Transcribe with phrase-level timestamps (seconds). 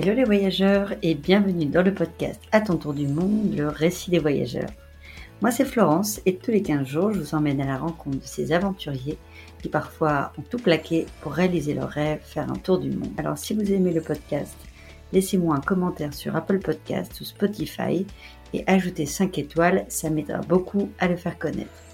[0.00, 4.12] Hello les voyageurs et bienvenue dans le podcast À ton tour du monde, le récit
[4.12, 4.70] des voyageurs.
[5.40, 8.24] Moi c'est Florence et tous les 15 jours je vous emmène à la rencontre de
[8.24, 9.18] ces aventuriers
[9.60, 13.10] qui parfois ont tout plaqué pour réaliser leur rêve, faire un tour du monde.
[13.16, 14.56] Alors si vous aimez le podcast,
[15.12, 18.06] laissez-moi un commentaire sur Apple Podcast ou Spotify
[18.54, 21.87] et ajoutez 5 étoiles, ça m'aidera beaucoup à le faire connaître.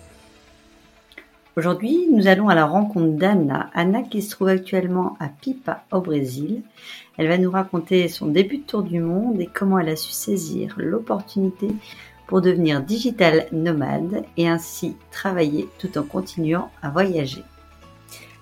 [1.56, 3.70] Aujourd'hui, nous allons à la rencontre d'Anna.
[3.74, 6.62] Anna qui se trouve actuellement à Pipa au Brésil.
[7.16, 10.10] Elle va nous raconter son début de tour du monde et comment elle a su
[10.10, 11.68] saisir l'opportunité
[12.26, 17.44] pour devenir digital nomade et ainsi travailler tout en continuant à voyager.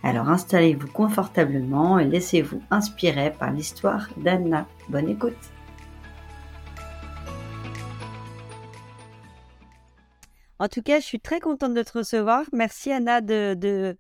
[0.03, 4.67] Alors installez-vous confortablement et laissez-vous inspirer par l'histoire d'Anna.
[4.89, 5.37] Bonne écoute
[10.63, 12.45] En tout cas, je suis très contente de te recevoir.
[12.53, 13.97] Merci Anna de, de,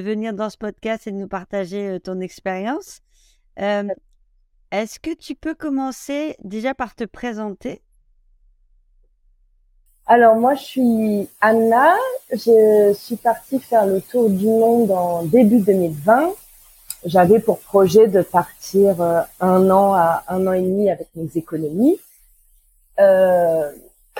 [0.00, 3.02] venir dans ce podcast et de nous partager euh, ton expérience.
[3.60, 3.86] Euh,
[4.70, 7.82] est-ce que tu peux commencer déjà par te présenter?
[10.06, 11.94] Alors moi, je suis Anna.
[12.32, 16.32] Je suis partie faire le tour du monde en début 2020.
[17.04, 21.28] J'avais pour projet de partir euh, un an à un an et demi avec mes
[21.34, 22.00] économies.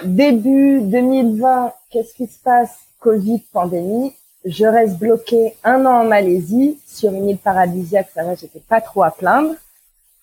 [0.05, 2.78] Début 2020, qu'est-ce qui se passe?
[3.00, 4.14] Covid, pandémie.
[4.44, 8.08] Je reste bloquée un an en Malaisie sur une île paradisiaque.
[8.14, 9.55] Ça va, j'étais pas trop à plaindre,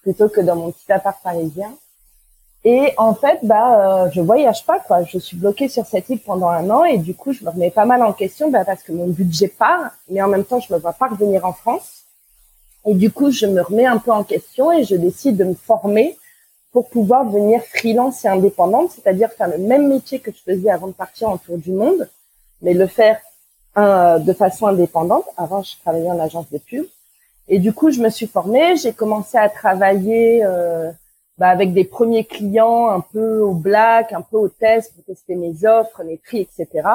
[0.01, 1.73] plutôt que dans mon petit appart parisien.
[2.65, 5.03] Et en fait, bah, euh, je voyage pas quoi.
[5.03, 7.71] Je suis bloquée sur cette île pendant un an et du coup, je me remets
[7.71, 10.73] pas mal en question, bah, parce que mon budget part, mais en même temps, je
[10.73, 12.03] me vois pas revenir en France.
[12.85, 15.53] Et du coup, je me remets un peu en question et je décide de me
[15.53, 16.17] former
[16.73, 20.87] pour pouvoir devenir freelance et indépendante, c'est-à-dire faire le même métier que je faisais avant
[20.87, 22.09] de partir en tour du monde,
[22.63, 23.19] mais le faire
[23.77, 25.25] euh, de façon indépendante.
[25.37, 26.85] Avant, je travaillais en agence de pub.
[27.47, 30.91] Et du coup, je me suis formée, j'ai commencé à travailler euh,
[31.37, 35.35] bah, avec des premiers clients un peu au black, un peu au test pour tester
[35.35, 36.87] mes offres, mes prix, etc.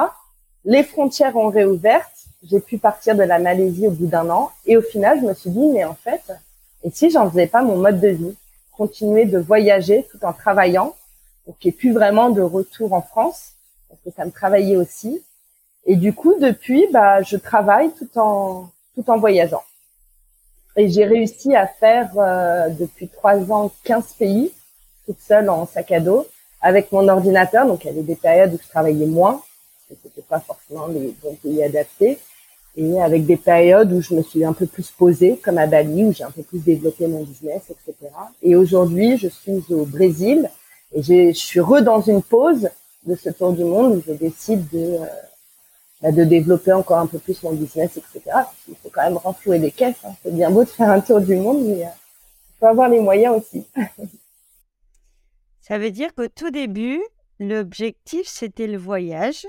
[0.65, 2.05] Les frontières ont réouvert.
[2.43, 4.49] J'ai pu partir de la Malaisie au bout d'un an.
[4.65, 6.23] Et au final, je me suis dit, mais en fait,
[6.83, 8.35] et si j'en faisais pas mon mode de vie?
[8.79, 10.95] Continuer de voyager tout en travaillant,
[11.47, 13.55] n'y ait plus vraiment de retour en France,
[13.89, 15.21] parce que ça me travaillait aussi.
[15.85, 19.63] Et du coup, depuis, bah, je travaille tout en tout en voyageant.
[20.77, 24.49] Et j'ai réussi à faire euh, depuis trois ans 15 pays,
[25.05, 26.25] toute seule en sac à dos,
[26.61, 27.65] avec mon ordinateur.
[27.67, 29.41] Donc, il y avait des périodes où je travaillais moins,
[29.89, 32.17] parce que c'était pas forcément les bons pays adaptés
[33.01, 36.13] avec des périodes où je me suis un peu plus posée, comme à Bali, où
[36.13, 38.13] j'ai un peu plus développé mon business, etc.
[38.41, 40.49] Et aujourd'hui, je suis au Brésil
[40.93, 42.69] et je suis re dans une pause
[43.05, 45.05] de ce tour du monde où je décide de, euh,
[46.01, 48.21] bah, de développer encore un peu plus mon business, etc.
[48.67, 49.95] Il faut quand même renflouer des caisses.
[50.05, 50.13] Hein.
[50.23, 52.99] C'est bien beau de faire un tour du monde, mais euh, il faut avoir les
[52.99, 53.65] moyens aussi.
[55.61, 57.01] Ça veut dire qu'au tout début,
[57.39, 59.45] l'objectif, c'était le voyage.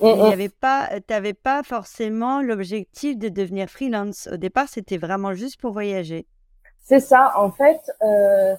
[0.00, 4.28] Il n'y avait pas, tu n'avais pas forcément l'objectif de devenir freelance.
[4.32, 6.26] Au départ, c'était vraiment juste pour voyager.
[6.82, 7.32] C'est ça.
[7.36, 8.54] En fait, euh,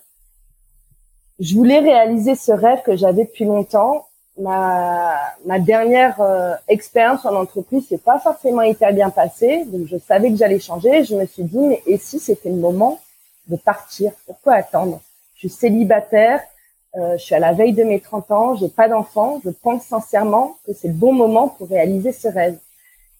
[1.39, 4.07] je voulais réaliser ce rêve que j'avais depuis longtemps.
[4.37, 9.65] Ma, ma dernière euh, expérience en entreprise, c'est pas forcément hyper bien passé.
[9.65, 11.03] Donc, je savais que j'allais changer.
[11.03, 12.99] Je me suis dit, mais et si c'était le moment
[13.47, 14.11] de partir?
[14.25, 15.01] Pourquoi attendre?
[15.35, 16.54] Je suis célibataire euh,
[16.95, 19.41] je suis à la veille de mes 30 ans, j'ai pas d'enfant.
[19.43, 22.57] Je pense sincèrement que c'est le bon moment pour réaliser ce rêve.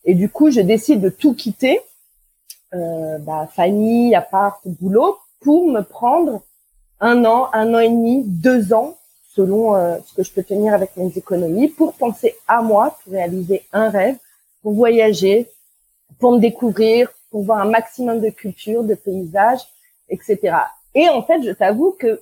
[0.06, 1.82] Et du coup, je décide de tout quitter,
[2.74, 6.44] euh, bah, famille, appart, boulot, pour me prendre
[7.00, 8.98] un an, un an et demi, deux ans,
[9.36, 13.14] selon euh, ce que je peux tenir avec mes économies, pour penser à moi, pour
[13.14, 14.18] réaliser un rêve,
[14.62, 15.50] pour voyager,
[16.20, 19.62] pour me découvrir, pour voir un maximum de culture, de paysages,
[20.10, 20.56] etc.
[20.94, 22.22] Et en fait, je t'avoue que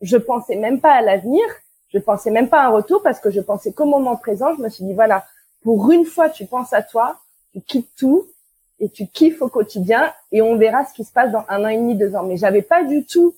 [0.00, 1.44] je pensais même pas à l'avenir,
[1.92, 4.62] je pensais même pas à un retour parce que je pensais qu'au moment présent, je
[4.62, 5.24] me suis dit voilà,
[5.62, 7.18] pour une fois tu penses à toi,
[7.52, 8.26] tu quittes tout
[8.78, 11.68] et tu kiffes au quotidien et on verra ce qui se passe dans un an
[11.68, 12.22] et demi, deux ans.
[12.22, 13.34] Mais j'avais pas du tout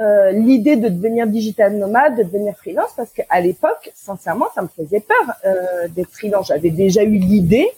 [0.00, 4.68] euh, l'idée de devenir digital nomade, de devenir freelance parce qu'à l'époque, sincèrement, ça me
[4.68, 6.48] faisait peur euh, d'être freelance.
[6.48, 7.68] J'avais déjà eu l'idée,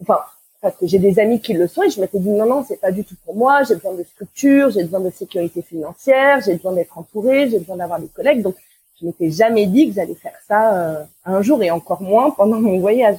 [0.00, 0.18] enfin
[0.60, 2.80] parce que j'ai des amis qui le sont et je m'étais dit non non c'est
[2.80, 3.62] pas du tout pour moi.
[3.64, 7.76] J'ai besoin de structure j'ai besoin de sécurité financière j'ai besoin d'être entourée j'ai besoin
[7.76, 8.42] d'avoir des collègues.
[8.42, 8.56] Donc
[9.00, 12.60] je m'étais jamais dit que j'allais faire ça euh, un jour et encore moins pendant
[12.60, 13.18] mon voyage.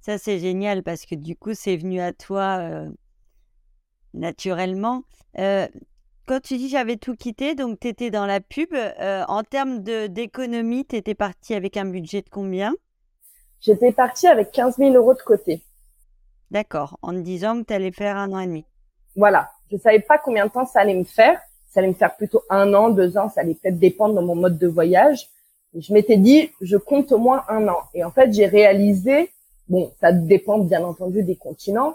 [0.00, 2.88] Ça c'est génial parce que du coup c'est venu à toi euh,
[4.14, 5.02] naturellement.
[5.38, 5.68] Euh,
[6.26, 10.84] quand tu dis j'avais tout quitté, donc tu étais dans la pub, en termes d'économie,
[10.84, 12.74] tu étais parti avec un budget de combien?
[13.62, 15.62] J'étais partie avec 15 000 euros de côté.
[16.50, 18.64] D'accord, en disant que tu allais faire un an et demi.
[19.16, 21.38] Voilà, je savais pas combien de temps ça allait me faire.
[21.68, 24.34] ça allait me faire plutôt un an, deux ans, ça allait peut-être dépendre de mon
[24.34, 25.28] mode de voyage.
[25.78, 27.80] je m'étais dit, je compte au moins un an.
[27.92, 29.30] Et en fait, j'ai réalisé,
[29.68, 31.94] bon, ça dépend bien entendu des continents,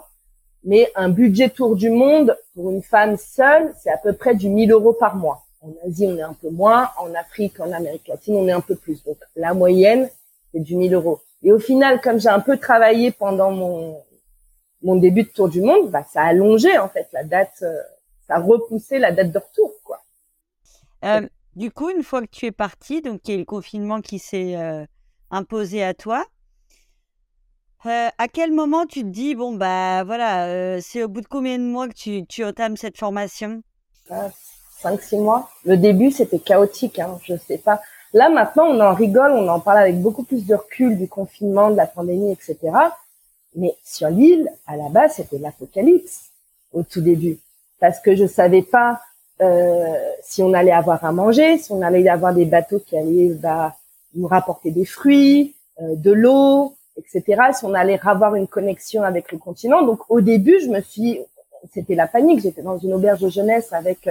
[0.62, 4.48] mais un budget tour du monde pour une femme seule, c'est à peu près du
[4.48, 5.44] 1000 euros par mois.
[5.60, 6.90] En Asie, on est un peu moins.
[6.98, 9.02] En Afrique, en Amérique latine, on est un peu plus.
[9.04, 10.08] Donc, la moyenne,
[10.52, 11.20] c'est du 1000 euros.
[11.42, 13.98] Et au final, comme j'ai un peu travaillé pendant mon,
[14.84, 17.74] mon début de tour du monde, bah, ça a allongé, en fait, la date, euh,
[18.28, 20.00] ça a repoussé la date de retour, quoi.
[21.04, 21.26] Euh,
[21.56, 24.18] du coup, une fois que tu es parti, donc il y a le confinement qui
[24.18, 24.84] s'est euh,
[25.30, 26.24] imposé à toi,
[27.86, 31.64] à quel moment tu te dis, bon, bah voilà, c'est au bout de combien de
[31.64, 33.62] mois que tu, tu entames cette formation?
[34.82, 35.50] 5-6 mois.
[35.66, 37.82] Le début, c'était chaotique, hein, je sais pas.
[38.14, 41.70] Là, maintenant, on en rigole, on en parle avec beaucoup plus de recul du confinement,
[41.70, 42.56] de la pandémie, etc.
[43.54, 46.30] Mais sur l'île, à la base, c'était l'apocalypse
[46.72, 47.38] au tout début.
[47.80, 49.00] Parce que je savais pas
[49.40, 53.34] euh, si on allait avoir à manger, si on allait avoir des bateaux qui allaient
[53.34, 53.76] bah,
[54.14, 57.42] nous rapporter des fruits, euh, de l'eau, etc.
[57.52, 59.82] Si on allait avoir une connexion avec le continent.
[59.82, 61.20] Donc au début, je me suis,
[61.72, 62.40] c'était la panique.
[62.40, 64.08] J'étais dans une auberge de jeunesse avec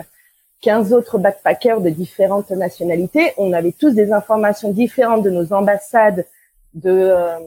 [0.62, 3.34] 15 autres backpackers de différentes nationalités.
[3.38, 6.26] On avait tous des informations différentes de nos ambassades,
[6.74, 7.40] de, euh,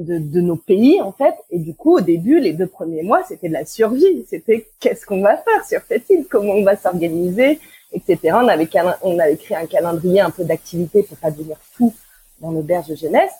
[0.00, 1.34] de, de, nos pays, en fait.
[1.50, 4.24] Et du coup, au début, les deux premiers mois, c'était de la survie.
[4.28, 7.58] C'était qu'est-ce qu'on va faire sur cette île, comment on va s'organiser,
[7.92, 8.18] etc.
[8.34, 8.68] On avait,
[9.02, 11.94] on avait créé un calendrier un peu d'activités pour pas devenir fou
[12.40, 13.32] dans l'auberge de jeunesse.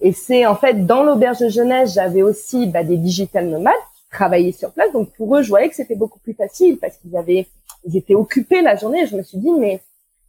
[0.00, 4.10] Et c'est en fait dans l'auberge de jeunesse, j'avais aussi bah, des digital nomades qui
[4.10, 4.92] travaillaient sur place.
[4.92, 7.46] Donc pour eux, je voyais que c'était beaucoup plus facile parce qu'ils avaient
[7.84, 9.06] ils étaient occupés la journée.
[9.06, 9.80] je me suis dit, mais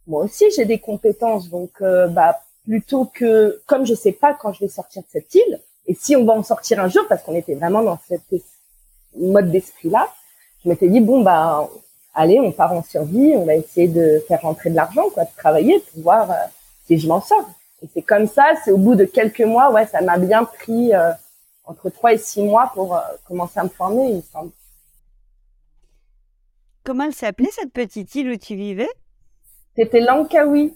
[0.06, 4.52] moi aussi j'ai des compétences, donc euh, bah plutôt que comme je sais pas quand
[4.52, 5.60] je vais sortir de cette île,
[5.90, 8.22] et si on va en sortir un jour, parce qu'on était vraiment dans cette
[9.16, 10.08] mode d'esprit-là,
[10.62, 11.68] je m'étais dit bon bah
[12.14, 15.30] allez, on part en survie, on va essayer de faire rentrer de l'argent, quoi, de
[15.36, 16.34] travailler pour voir euh,
[16.86, 17.50] si je m'en sors.
[17.82, 20.94] Et c'est comme ça, c'est au bout de quelques mois, ouais, ça m'a bien pris
[20.94, 21.10] euh,
[21.64, 22.96] entre trois et six mois pour
[23.26, 24.52] commencer à me former, il me semble.
[26.84, 28.90] Comment elle s'appelait cette petite île où tu vivais?
[29.76, 30.72] C'était Langkawi,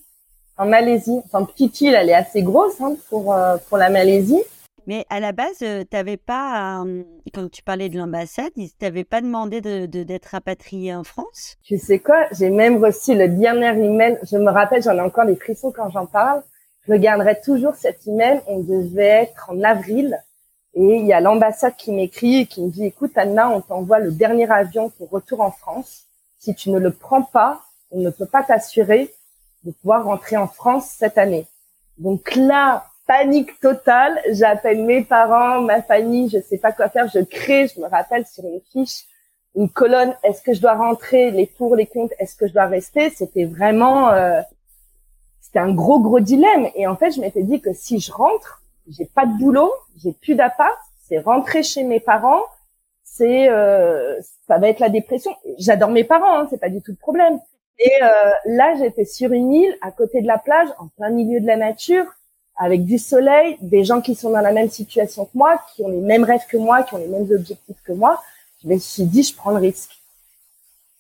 [0.57, 1.21] en Malaisie.
[1.25, 4.43] Enfin, petite île, elle est assez grosse hein, pour, euh, pour la Malaisie.
[4.87, 6.85] Mais à la base, euh, tu n'avais pas,
[7.33, 11.57] quand tu parlais de l'ambassade, ils t'avaient pas demandé de, d'être rapatrié en France?
[11.63, 12.27] Tu sais quoi?
[12.33, 14.19] J'ai même reçu le dernier email.
[14.23, 16.43] Je me rappelle, j'en ai encore des frissons quand j'en parle.
[16.87, 18.43] Je garderai toujours cet email.
[18.47, 20.19] On devait être en avril.
[20.75, 24.01] Et il y a l'ambassade qui m'écrit et qui me dit, écoute, Anna, on t'envoie
[24.01, 26.05] le dernier avion pour retour en France.
[26.39, 29.15] Si tu ne le prends pas, on ne peut pas t'assurer
[29.63, 31.47] de pouvoir rentrer en France cette année.
[31.97, 34.21] Donc là, panique totale.
[34.31, 37.09] J'appelle mes parents, ma famille, je sais pas quoi faire.
[37.09, 39.05] Je crée, je me rappelle sur une fiche,
[39.55, 40.15] une colonne.
[40.23, 41.31] Est-ce que je dois rentrer?
[41.31, 43.11] Les pour, les comptes Est-ce que je dois rester?
[43.11, 44.41] C'était vraiment, euh,
[45.41, 46.69] c'était un gros gros dilemme.
[46.75, 49.73] Et en fait, je m'étais dit que si je rentre, j'ai pas de boulot,
[50.03, 50.79] j'ai plus d'appart,
[51.09, 52.43] c'est rentrer chez mes parents,
[53.03, 55.35] c'est euh, ça va être la dépression.
[55.59, 57.39] J'adore mes parents, hein, c'est pas du tout le problème.
[57.79, 61.41] Et euh, là, j'étais sur une île à côté de la plage, en plein milieu
[61.41, 62.07] de la nature,
[62.57, 65.89] avec du soleil, des gens qui sont dans la même situation que moi, qui ont
[65.89, 68.23] les mêmes rêves que moi, qui ont les mêmes objectifs que moi.
[68.63, 69.91] Je me suis dit, je prends le risque.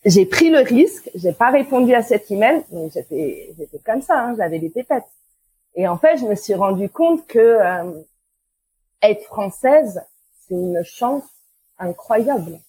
[0.04, 4.20] J'ai pris le risque, j'ai pas répondu à cet email, donc j'étais j'étais comme ça,
[4.20, 5.04] hein, j'avais des pépettes.
[5.76, 8.02] Et en fait, je me suis rendu compte que euh,
[9.00, 10.02] être française,
[10.46, 11.22] c'est une chance
[11.78, 12.60] incroyable.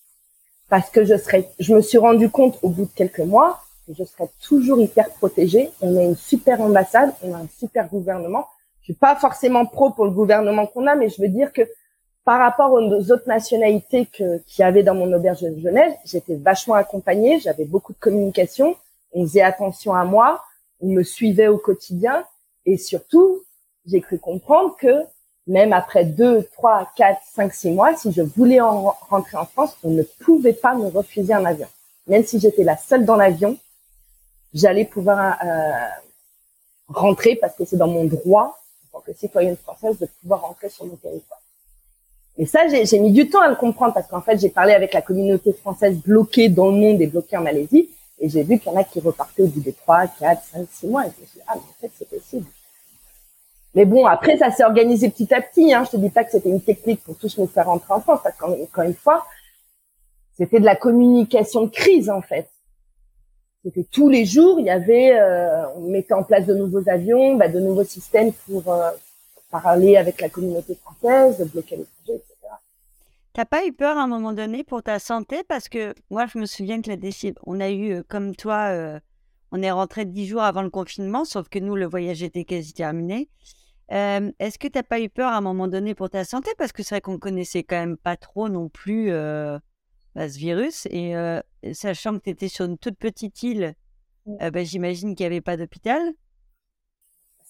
[0.69, 3.93] Parce que je serais, je me suis rendu compte au bout de quelques mois que
[3.93, 5.69] je serais toujours hyper protégée.
[5.81, 8.47] On a une super ambassade, on a un super gouvernement.
[8.85, 11.63] Je suis pas forcément pro pour le gouvernement qu'on a, mais je veux dire que
[12.23, 16.35] par rapport aux autres nationalités que, qu'il y avait dans mon auberge de Genève, j'étais
[16.35, 18.75] vachement accompagnée, j'avais beaucoup de communication,
[19.13, 20.43] on faisait attention à moi,
[20.81, 22.23] on me suivait au quotidien
[22.67, 23.41] et surtout,
[23.87, 25.03] j'ai cru comprendre que
[25.47, 29.75] même après deux, trois, quatre, cinq, six mois, si je voulais en rentrer en France,
[29.83, 31.67] on ne pouvait pas me refuser un avion.
[32.05, 33.57] Même si j'étais la seule dans l'avion,
[34.53, 35.71] j'allais pouvoir euh,
[36.87, 38.59] rentrer parce que c'est dans mon droit,
[38.99, 41.39] que citoyenne française, de pouvoir rentrer sur mon territoire.
[42.37, 44.93] Et ça, j'ai mis du temps à le comprendre parce qu'en fait, j'ai parlé avec
[44.93, 47.89] la communauté française bloquée dans le monde et bloquée en Malaisie.
[48.19, 50.67] Et j'ai vu qu'il y en a qui repartaient au bout des trois, quatre, cinq,
[50.71, 51.05] six mois.
[51.05, 52.45] Et je me suis dit, ah, mais en fait, c'est possible.
[53.73, 55.73] Mais bon, après, ça s'est organisé petit à petit.
[55.73, 55.83] Hein.
[55.85, 58.19] Je te dis pas que c'était une technique pour tous nous faire rentrer en France,
[58.23, 59.25] parce qu'encore une fois,
[60.37, 62.49] c'était de la communication de crise, en fait.
[63.65, 67.35] C'était tous les jours, il y avait, euh, on mettait en place de nouveaux avions,
[67.35, 68.91] bah, de nouveaux systèmes pour euh,
[69.49, 72.35] parler avec la communauté française, bloquer les projets, etc.
[73.33, 75.43] T'as pas eu peur à un moment donné pour ta santé?
[75.47, 78.99] Parce que moi, je me souviens que la décision, on a eu, comme toi,
[79.51, 82.71] on est rentré dix jours avant le confinement, sauf que nous, le voyage était quasi
[82.71, 83.29] terminé.
[83.89, 86.51] Est-ce que tu n'as pas eu peur à un moment donné pour ta santé?
[86.59, 90.85] Parce que c'est vrai qu'on connaissait quand même pas trop non plus bah, ce virus.
[90.91, 91.15] Et
[91.73, 93.73] sachant que tu étais sur une toute petite île,
[94.25, 94.49] mmh.
[94.49, 96.01] bah, j'imagine qu'il n'y avait pas d'hôpital.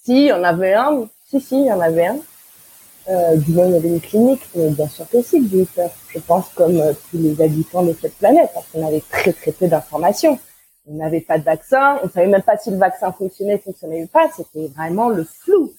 [0.03, 1.07] Si, il y en avait un.
[1.27, 2.19] Si, si, il y en avait un.
[3.07, 5.65] Euh, du moins, il y avait une clinique, mais bien sûr que si, j'ai eu
[5.65, 5.91] peur.
[6.09, 9.67] Je pense comme tous les habitants de cette planète, parce qu'on avait très très peu
[9.67, 10.39] d'informations.
[10.87, 14.07] On n'avait pas de vaccin, on savait même pas si le vaccin fonctionnait, fonctionnait ou
[14.07, 14.29] pas.
[14.35, 15.73] C'était vraiment le flou.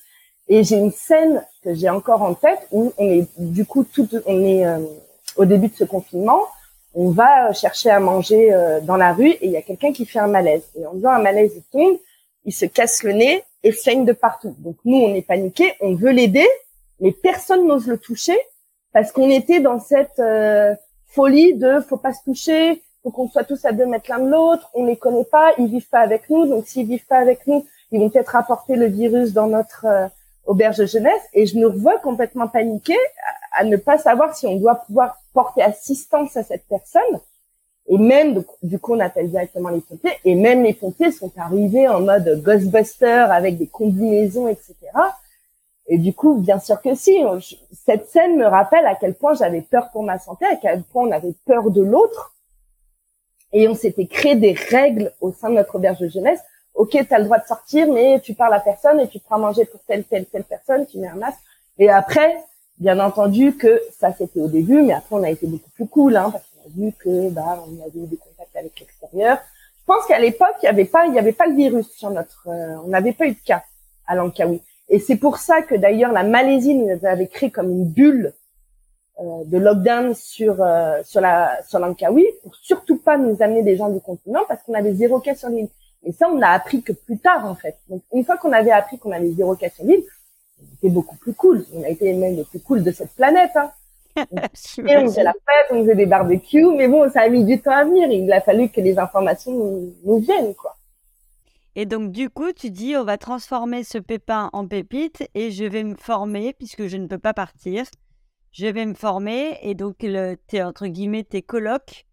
[0.49, 4.09] Et j'ai une scène que j'ai encore en tête où on est du coup tout,
[4.27, 4.79] on est euh,
[5.37, 6.41] au début de ce confinement,
[6.97, 10.07] on va chercher à manger euh, dans la rue et il y a quelqu'un qui
[10.07, 10.65] fait un malaise.
[10.77, 11.99] Et en faisant un malaise, il tombe,
[12.47, 14.57] il se casse le nez et saigne de partout.
[14.59, 16.49] Donc nous, on est paniqués, on veut l'aider,
[17.01, 18.39] mais personne n'ose le toucher
[18.95, 20.75] parce qu'on était dans cette euh,
[21.09, 24.31] folie de faut pas se toucher, faut qu'on soit tous à deux mètres l'un de
[24.31, 27.47] l'autre, on les connaît pas, ils vivent pas avec nous, donc s'ils vivent pas avec
[27.47, 29.87] nous, ils vont peut-être apporter le virus dans notre
[30.47, 32.99] auberge de jeunesse et je me revois complètement paniquée
[33.57, 37.21] à, ne pas savoir si on doit pouvoir porter assistance à cette personne.
[37.89, 40.13] Et même, du coup, on appelle directement les pompiers.
[40.25, 44.75] Et même les pompiers sont arrivés en mode Ghostbuster avec des combinaisons, etc.
[45.87, 47.17] Et du coup, bien sûr que si.
[47.85, 51.07] Cette scène me rappelle à quel point j'avais peur pour ma santé, à quel point
[51.07, 52.35] on avait peur de l'autre.
[53.53, 56.41] Et on s'était créé des règles au sein de notre auberge de jeunesse
[56.77, 59.25] ok, tu as le droit de sortir, mais tu parles à personne et tu te
[59.25, 61.41] prends manger pour telle, telle, telle personne, tu mets un masque.
[61.79, 62.37] Et après,
[62.79, 66.17] bien entendu que ça c'était au début, mais après on a été beaucoup plus cool,
[66.17, 69.39] hein, parce qu'on a vu que bah on avait eu des contacts avec l'extérieur.
[69.79, 72.11] Je pense qu'à l'époque il y avait pas, il y avait pas le virus sur
[72.11, 73.63] notre, euh, on n'avait pas eu de cas
[74.07, 74.61] à Langkawi.
[74.89, 78.33] Et c'est pour ça que d'ailleurs la Malaisie nous avait créé comme une bulle
[79.21, 83.77] euh, de lockdown sur euh, sur la sur Langkawi pour surtout pas nous amener des
[83.77, 85.69] gens du continent parce qu'on avait zéro cas sur l'île.
[86.07, 87.77] Et ça, on n'a appris que plus tard, en fait.
[87.89, 90.05] Donc, une fois qu'on avait appris qu'on avait zéro cas sur l'île,
[90.73, 91.65] c'était beaucoup plus cool.
[91.75, 93.51] On a été même les plus cool de cette planète.
[93.57, 93.71] Hein.
[94.17, 97.61] et on faisait la fête, on faisait des barbecues, mais bon, ça a mis du
[97.61, 98.11] temps à venir.
[98.11, 100.75] Il a fallu que les informations nous, viennent, quoi.
[101.79, 105.65] Et donc, du coup, tu dis, on va transformer ce pépin en pépite et je
[105.65, 107.85] vais me former, puisque je ne peux pas partir.
[108.53, 112.07] Je vais me former et donc, le, entre guillemets, tes colocs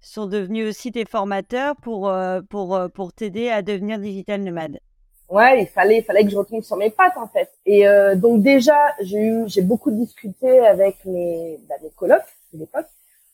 [0.00, 4.78] sont devenus aussi des formateurs pour, euh, pour, euh, pour t'aider à devenir digital nomade.
[5.28, 7.50] Ouais, il fallait, il fallait que je retombe sur mes pattes en fait.
[7.66, 12.22] Et euh, donc déjà, j'ai eu, j'ai beaucoup discuté avec mes, bah, mes colocs
[12.54, 12.86] de l'époque,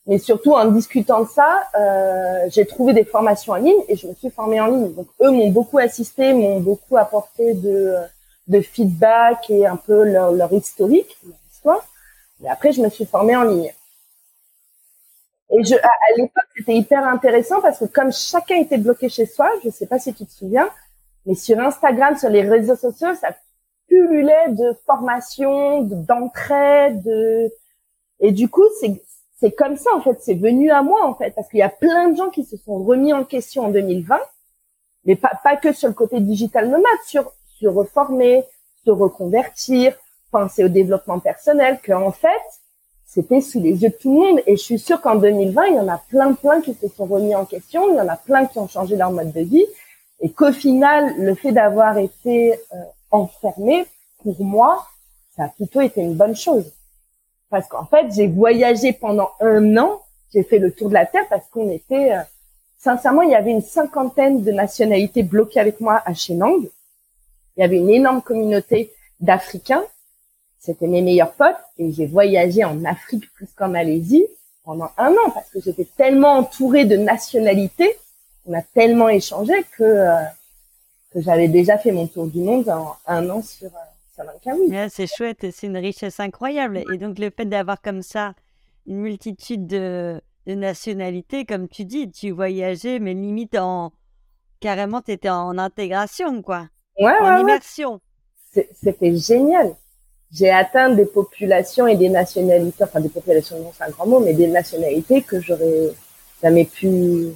[0.05, 4.07] mais surtout en discutant de ça, euh, j'ai trouvé des formations en ligne et je
[4.07, 4.93] me suis formée en ligne.
[4.93, 7.95] Donc eux m'ont beaucoup assisté, m'ont beaucoup apporté de,
[8.47, 11.87] de feedback et un peu leur, leur historique, leur histoire.
[12.43, 13.71] Et après, je me suis formée en ligne.
[15.51, 19.49] Et je, à, l'époque, c'était hyper intéressant parce que comme chacun était bloqué chez soi,
[19.63, 20.69] je sais pas si tu te souviens,
[21.25, 23.35] mais sur Instagram, sur les réseaux sociaux, ça
[23.87, 27.51] pullulait de formation, d'entraide, de...
[28.19, 29.01] et du coup, c'est
[29.37, 31.69] c'est comme ça en fait, c'est venu à moi en fait, parce qu'il y a
[31.69, 34.17] plein de gens qui se sont remis en question en 2020,
[35.03, 38.43] mais pas pas que sur le côté digital nomade, sur se reformer,
[38.85, 39.93] se reconvertir,
[40.31, 42.29] penser au développement personnel, que en fait
[43.05, 44.41] c'était sous les yeux de tout le monde.
[44.45, 47.05] Et je suis sûre qu'en 2020, il y en a plein, plein qui se sont
[47.05, 47.89] remis en question.
[47.89, 49.65] Il y en a plein qui ont changé leur mode de vie.
[50.21, 53.85] Et qu'au final, le fait d'avoir été euh, enfermé,
[54.23, 54.87] pour moi,
[55.35, 56.71] ça a plutôt été une bonne chose.
[57.49, 60.01] Parce qu'en fait, j'ai voyagé pendant un an.
[60.33, 62.13] J'ai fait le tour de la Terre parce qu'on était...
[62.13, 62.21] Euh,
[62.77, 66.61] sincèrement, il y avait une cinquantaine de nationalités bloquées avec moi à Chenang.
[67.57, 69.83] Il y avait une énorme communauté d'Africains
[70.65, 74.25] c'était mes meilleurs potes et j'ai voyagé en Afrique plus qu'en Malaisie
[74.63, 77.95] pendant un an parce que j'étais tellement entourée de nationalités,
[78.45, 80.23] on a tellement échangé que euh,
[81.11, 83.79] que j'avais déjà fait mon tour du monde en un an sur euh,
[84.13, 84.89] sur Langkawi.
[84.89, 88.33] c'est chouette, c'est une richesse incroyable et donc le fait d'avoir comme ça
[88.87, 93.91] une multitude de, de nationalités, comme tu dis, tu voyageais mais limite en
[94.59, 96.67] carrément tu étais en intégration quoi,
[96.99, 97.99] ouais, en immersion.
[98.53, 99.75] C'était génial
[100.31, 104.19] j'ai atteint des populations et des nationalités, enfin des populations, non c'est un grand mot,
[104.19, 105.93] mais des nationalités que j'aurais
[106.41, 107.27] jamais pu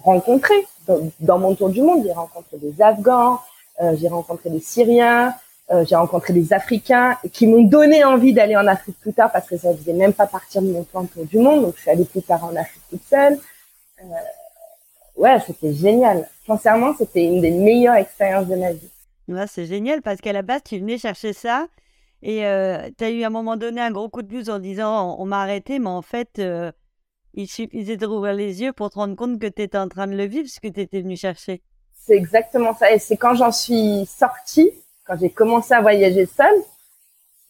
[0.00, 0.66] rencontrer.
[1.20, 3.38] Dans, mon tour du monde, j'ai rencontré des Afghans,
[3.80, 5.32] euh, j'ai rencontré des Syriens,
[5.70, 9.46] euh, j'ai rencontré des Africains qui m'ont donné envie d'aller en Afrique plus tard parce
[9.48, 12.04] que ça faisait même pas partir de mon tour du monde, donc je suis allée
[12.04, 13.38] plus tard en Afrique toute seule.
[14.00, 14.04] Euh,
[15.16, 16.28] ouais, c'était génial.
[16.46, 18.90] Sincèrement, c'était une des meilleures expériences de ma vie.
[19.28, 21.68] Ouais, c'est génial parce qu'à la base, tu venais chercher ça
[22.22, 22.40] Et
[22.98, 25.24] tu as eu à un moment donné un gros coup de blues en disant on,
[25.26, 26.42] m'a arrêté, mais en fait,
[27.34, 30.06] il suffisait de rouvrir les yeux pour te rendre compte que tu étais en train
[30.06, 31.62] de le vivre, ce que tu étais venu chercher.
[31.94, 32.92] C'est exactement ça.
[32.92, 34.70] Et c'est quand j'en suis sortie,
[35.04, 36.62] quand j'ai commencé à voyager seule,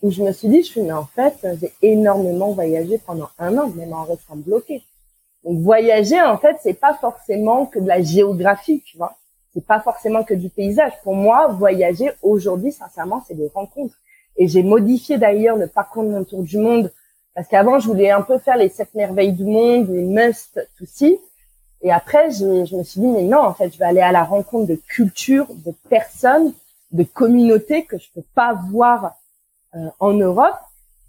[0.02, 3.56] où je me suis dit, je suis, mais en fait, j'ai énormément voyagé pendant un
[3.58, 4.82] an, même en restant bloquée.
[5.44, 9.16] Donc voyager, en fait, c'est pas forcément que de la géographie, tu vois.
[9.54, 10.92] C'est pas forcément que du paysage.
[11.02, 13.96] Pour moi, voyager aujourd'hui, sincèrement, c'est des rencontres.
[14.36, 16.92] Et j'ai modifié d'ailleurs le parcours de mon tour du monde
[17.34, 21.18] parce qu'avant, je voulais un peu faire les sept merveilles du monde, les must aussi.
[21.80, 24.12] Et après, je, je me suis dit, mais non, en fait, je vais aller à
[24.12, 26.52] la rencontre de cultures, de personnes,
[26.92, 29.14] de communautés que je peux pas voir
[29.74, 30.58] euh, en Europe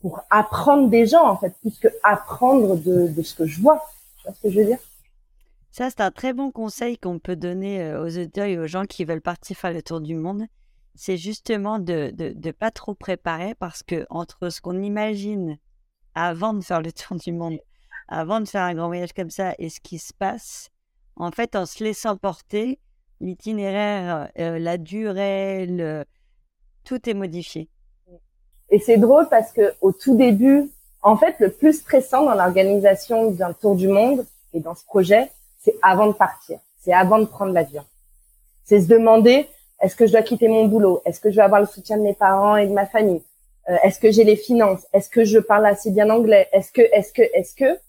[0.02, 3.86] pour apprendre des gens, en fait, plus que apprendre de, de ce que je vois.
[4.18, 4.80] Tu vois ce que je veux dire?
[5.72, 8.86] Ça, c'est un très bon conseil qu'on peut donner euh, aux auditeurs et aux gens
[8.86, 10.44] qui veulent partir faire le tour du monde.
[10.96, 15.58] C'est justement de ne de, de pas trop préparer parce que entre ce qu'on imagine
[16.16, 17.60] avant de faire le tour du monde,
[18.08, 20.70] avant de faire un grand voyage comme ça et ce qui se passe,
[21.16, 22.80] en fait, en se laissant porter,
[23.20, 26.06] l'itinéraire, euh, la durée, le...
[26.84, 27.70] tout est modifié.
[28.70, 30.70] Et c'est drôle parce que au tout début,
[31.02, 35.32] en fait, le plus stressant dans l'organisation d'un tour du monde et dans ce projet,
[35.60, 37.84] c'est avant de partir, c'est avant de prendre l'avion.
[38.64, 39.48] C'est se demander
[39.82, 42.04] est-ce que je dois quitter mon boulot, est-ce que je vais avoir le soutien de
[42.04, 43.22] mes parents et de ma famille,
[43.70, 46.82] euh, est-ce que j'ai les finances, est-ce que je parle assez bien anglais, est-ce que,
[46.82, 47.80] est-ce que, est-ce que?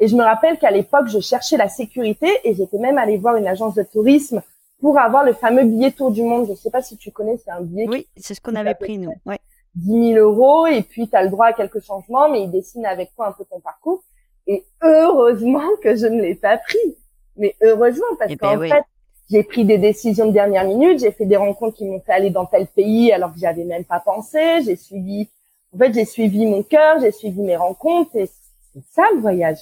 [0.00, 3.36] Et je me rappelle qu'à l'époque, je cherchais la sécurité et j'étais même allée voir
[3.36, 4.42] une agence de tourisme
[4.80, 6.46] pour avoir le fameux billet Tour du Monde.
[6.46, 7.86] Je ne sais pas si tu connais, c'est un billet.
[7.88, 9.12] Oui, c'est ce qu'on avait pris, nous.
[9.26, 9.38] Ouais.
[9.74, 12.86] 10 000 euros et puis tu as le droit à quelques changements, mais il dessine
[12.86, 14.02] avec toi un peu ton parcours.
[14.46, 16.96] Et heureusement que je ne l'ai pas pris.
[17.36, 18.84] Mais heureusement, parce eh qu'en ben fait,
[19.30, 22.30] j'ai pris des décisions de dernière minute, j'ai fait des rencontres qui m'ont fait aller
[22.30, 25.28] dans tel pays alors que j'y avais même pas pensé, j'ai suivi,
[25.74, 28.26] en fait, j'ai suivi mon cœur, j'ai suivi mes rencontres et
[28.72, 29.58] c'est ça le voyage.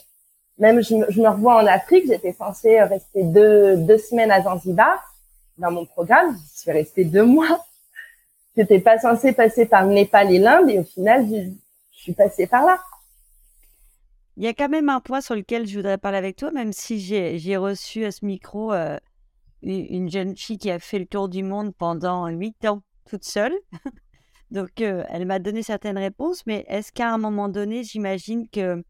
[0.59, 4.99] Même je, je me revois en Afrique, j'étais censée rester deux, deux semaines à Zanzibar
[5.59, 7.64] dans mon programme, je suis restée deux mois.
[8.57, 11.51] J'étais pas censée passer par le Népal et l'Inde et au final, je,
[11.93, 12.81] suis passée par là.
[14.37, 16.73] Il y a quand même un point sur lequel je voudrais parler avec toi, même
[16.73, 18.97] si j'ai reçu à ce micro euh,
[19.62, 23.55] une jeune fille qui a fait le tour du monde pendant huit ans toute seule.
[24.51, 28.85] Donc, euh, elle m'a donné certaines réponses, mais est-ce qu'à un moment donné, j'imagine que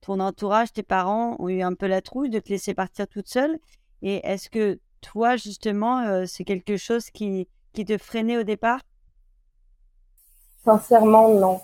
[0.00, 3.28] ton entourage, tes parents ont eu un peu la trouille de te laisser partir toute
[3.28, 3.58] seule?
[4.02, 8.80] Et est-ce que toi, justement, euh, c'est quelque chose qui, qui te freinait au départ?
[10.64, 11.60] Sincèrement, non.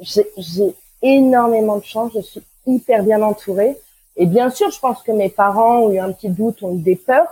[0.00, 3.78] J'ai énormément de chance, je suis hyper bien entourée.
[4.16, 6.80] Et bien sûr, je pense que mes parents ont eu un petit doute, ont eu
[6.80, 7.28] des peurs,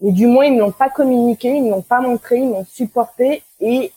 [0.00, 2.64] mais du moins ils ne l'ont pas communiqué, ils ne l'ont pas montré, ils m'ont
[2.64, 3.92] supporté et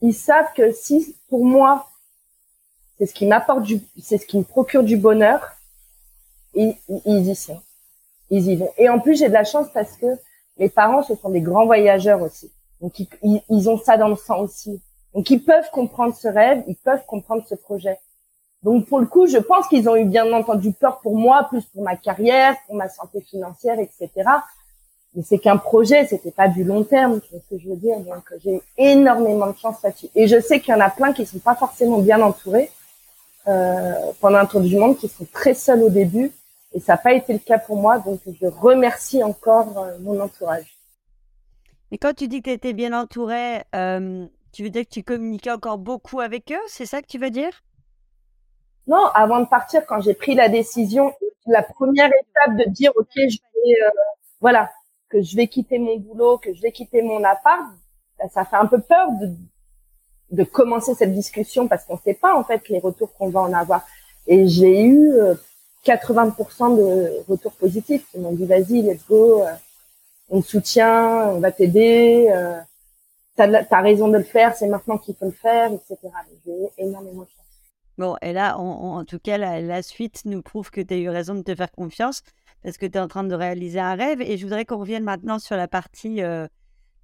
[0.00, 1.88] ils savent que si pour moi
[2.98, 5.56] c'est ce qui m'apporte du, c'est ce qui me procure du bonheur,
[6.54, 6.76] ils,
[7.06, 7.60] y sont,
[8.30, 8.70] ils y vont.
[8.78, 10.06] Et en plus j'ai de la chance parce que
[10.58, 12.50] mes parents sont des grands voyageurs aussi,
[12.80, 14.80] donc ils ont ça dans le sang aussi,
[15.14, 17.98] donc ils peuvent comprendre ce rêve, ils peuvent comprendre ce projet.
[18.62, 21.64] Donc pour le coup, je pense qu'ils ont eu bien entendu peur pour moi, plus
[21.64, 24.10] pour ma carrière, pour ma santé financière, etc.
[25.14, 27.98] Mais c'est qu'un projet, c'était pas du long terme, tu ce que je veux dire.
[28.00, 30.08] Donc j'ai eu énormément de chance là-dessus.
[30.14, 32.70] Et je sais qu'il y en a plein qui sont pas forcément bien entourés
[33.48, 36.32] euh, pendant un tour du monde, qui sont très seuls au début.
[36.72, 40.18] Et ça n'a pas été le cas pour moi, donc je remercie encore euh, mon
[40.20, 40.78] entourage.
[41.90, 45.02] Et quand tu dis que tu étais bien entouré, euh, tu veux dire que tu
[45.02, 47.50] communiquais encore beaucoup avec eux C'est ça que tu veux dire?
[48.86, 51.12] Non, avant de partir, quand j'ai pris la décision,
[51.46, 53.90] la première étape de dire ok, je vais, euh,
[54.40, 54.70] voilà,
[55.08, 57.62] que je vais quitter mon boulot, que je vais quitter mon appart,
[58.18, 59.30] bah, ça fait un peu peur de,
[60.32, 63.40] de commencer cette discussion parce qu'on ne sait pas en fait les retours qu'on va
[63.40, 63.86] en avoir.
[64.26, 65.12] Et j'ai eu
[65.84, 68.06] 80% euh, de retours positifs.
[68.14, 69.52] Ils m'ont dit vas-y, let's go, euh,
[70.30, 72.28] on te soutient, on va t'aider.
[72.30, 72.58] Euh,
[73.36, 75.98] t'as as raison de le faire, c'est maintenant qu'il faut le faire, etc.
[76.46, 77.41] J'ai énormément de chance.
[77.98, 81.34] Bon, et là, en tout cas, la, suite nous prouve que tu as eu raison
[81.34, 82.22] de te faire confiance
[82.62, 84.20] parce que tu es en train de réaliser un rêve.
[84.22, 86.46] Et je voudrais qu'on revienne maintenant sur la partie euh,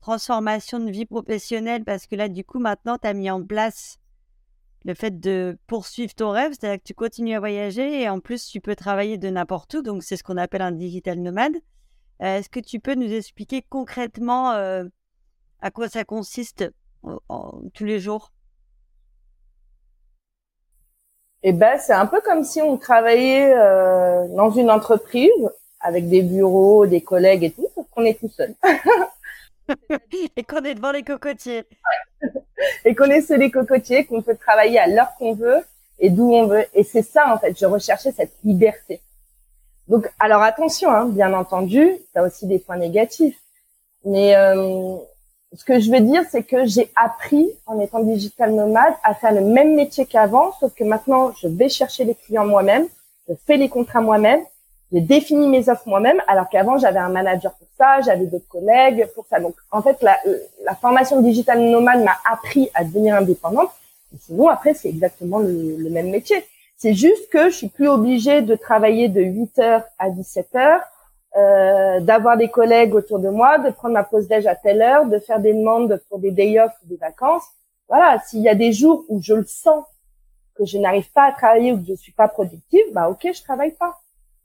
[0.01, 3.99] transformation de vie professionnelle parce que là, du coup, maintenant, tu as mis en place
[4.85, 8.47] le fait de poursuivre ton rêve, c'est-à-dire que tu continues à voyager et en plus,
[8.47, 9.83] tu peux travailler de n'importe où.
[9.83, 11.57] Donc, c'est ce qu'on appelle un digital nomade.
[12.23, 14.85] Euh, est-ce que tu peux nous expliquer concrètement euh,
[15.61, 16.65] à quoi ça consiste
[17.75, 18.33] tous les jours
[21.28, 25.31] et eh ben c'est un peu comme si on travaillait euh, dans une entreprise
[25.81, 28.55] avec des bureaux, des collègues et tout, sauf qu'on est tout seul.
[30.37, 31.65] et qu'on est devant les cocotiers.
[32.85, 35.65] et qu'on est sur les cocotiers, qu'on peut travailler à l'heure qu'on veut
[35.99, 36.65] et d'où on veut.
[36.75, 39.01] Et c'est ça, en fait, je recherchais cette liberté.
[39.87, 43.39] Donc, alors attention, hein, bien entendu, ça a aussi des points négatifs.
[44.05, 44.97] Mais euh,
[45.55, 49.33] ce que je veux dire, c'est que j'ai appris, en étant digital nomade, à faire
[49.33, 52.87] le même métier qu'avant, sauf que maintenant, je vais chercher les clients moi-même,
[53.29, 54.41] je fais les contrats moi-même,
[54.93, 59.07] j'ai défini mes offres moi-même, alors qu'avant, j'avais un manager pour ça, j'avais d'autres collègues
[59.15, 59.39] pour ça.
[59.39, 60.19] Donc, en fait, la,
[60.65, 63.71] la formation digital nomade m'a appris à devenir indépendante.
[64.15, 66.43] Et sinon, après, c'est exactement le, le, même métier.
[66.77, 70.81] C'est juste que je suis plus obligée de travailler de 8 heures à 17 heures,
[71.37, 75.07] euh, d'avoir des collègues autour de moi, de prendre ma pause déj à telle heure,
[75.07, 77.45] de faire des demandes pour des day off ou des vacances.
[77.89, 79.85] Voilà, s'il y a des jours où je le sens
[80.55, 83.43] que je n'arrive pas à travailler ou que je suis pas productive, bah ok, je
[83.43, 83.99] travaille pas.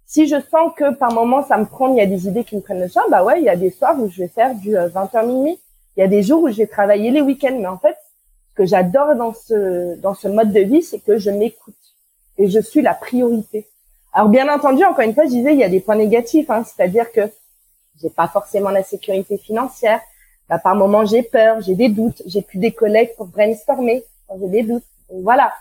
[0.05, 2.55] Si je sens que par moment ça me prend, il y a des idées qui
[2.55, 4.53] me prennent le champ, bah ouais, il y a des soirs où je vais faire
[4.53, 5.59] du 20h euh, minuit.
[5.95, 7.57] Il y a des jours où je vais travailler les week-ends.
[7.59, 7.95] Mais en fait,
[8.49, 11.73] ce que j'adore dans ce dans ce mode de vie, c'est que je m'écoute
[12.37, 13.67] et je suis la priorité.
[14.13, 16.63] Alors bien entendu, encore une fois, je disais, il y a des points négatifs, hein,
[16.63, 17.21] c'est-à-dire que
[17.99, 19.99] j'ai pas forcément la sécurité financière.
[20.49, 24.37] Bah, par moment, j'ai peur, j'ai des doutes, j'ai plus des collègues pour brainstormer quand
[24.39, 24.83] j'ai des doutes.
[25.09, 25.51] voilà,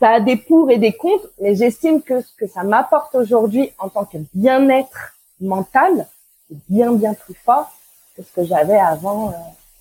[0.00, 3.70] ça a des pour et des contre, mais j'estime que ce que ça m'apporte aujourd'hui
[3.78, 6.08] en tant que bien-être mental,
[6.48, 7.70] c'est bien bien plus fort
[8.16, 9.32] que ce que j'avais avant euh,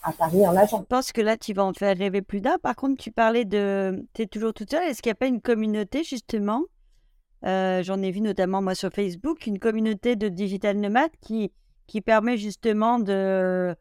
[0.03, 0.77] à Paris en agent.
[0.77, 2.57] Je pense que là, tu vas en faire rêver plus d'un?
[2.59, 4.83] Par contre, tu parlais de, tu es toujours toute seule.
[4.83, 6.63] Est-ce qu'il n'y a pas une communauté justement
[7.45, 11.51] euh, J'en ai vu notamment moi sur Facebook une communauté de digital nomades qui
[11.87, 13.75] qui permet justement de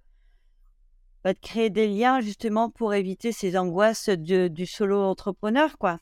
[1.24, 5.98] bah, de créer des liens justement pour éviter ces angoisses du solo entrepreneur, quoi.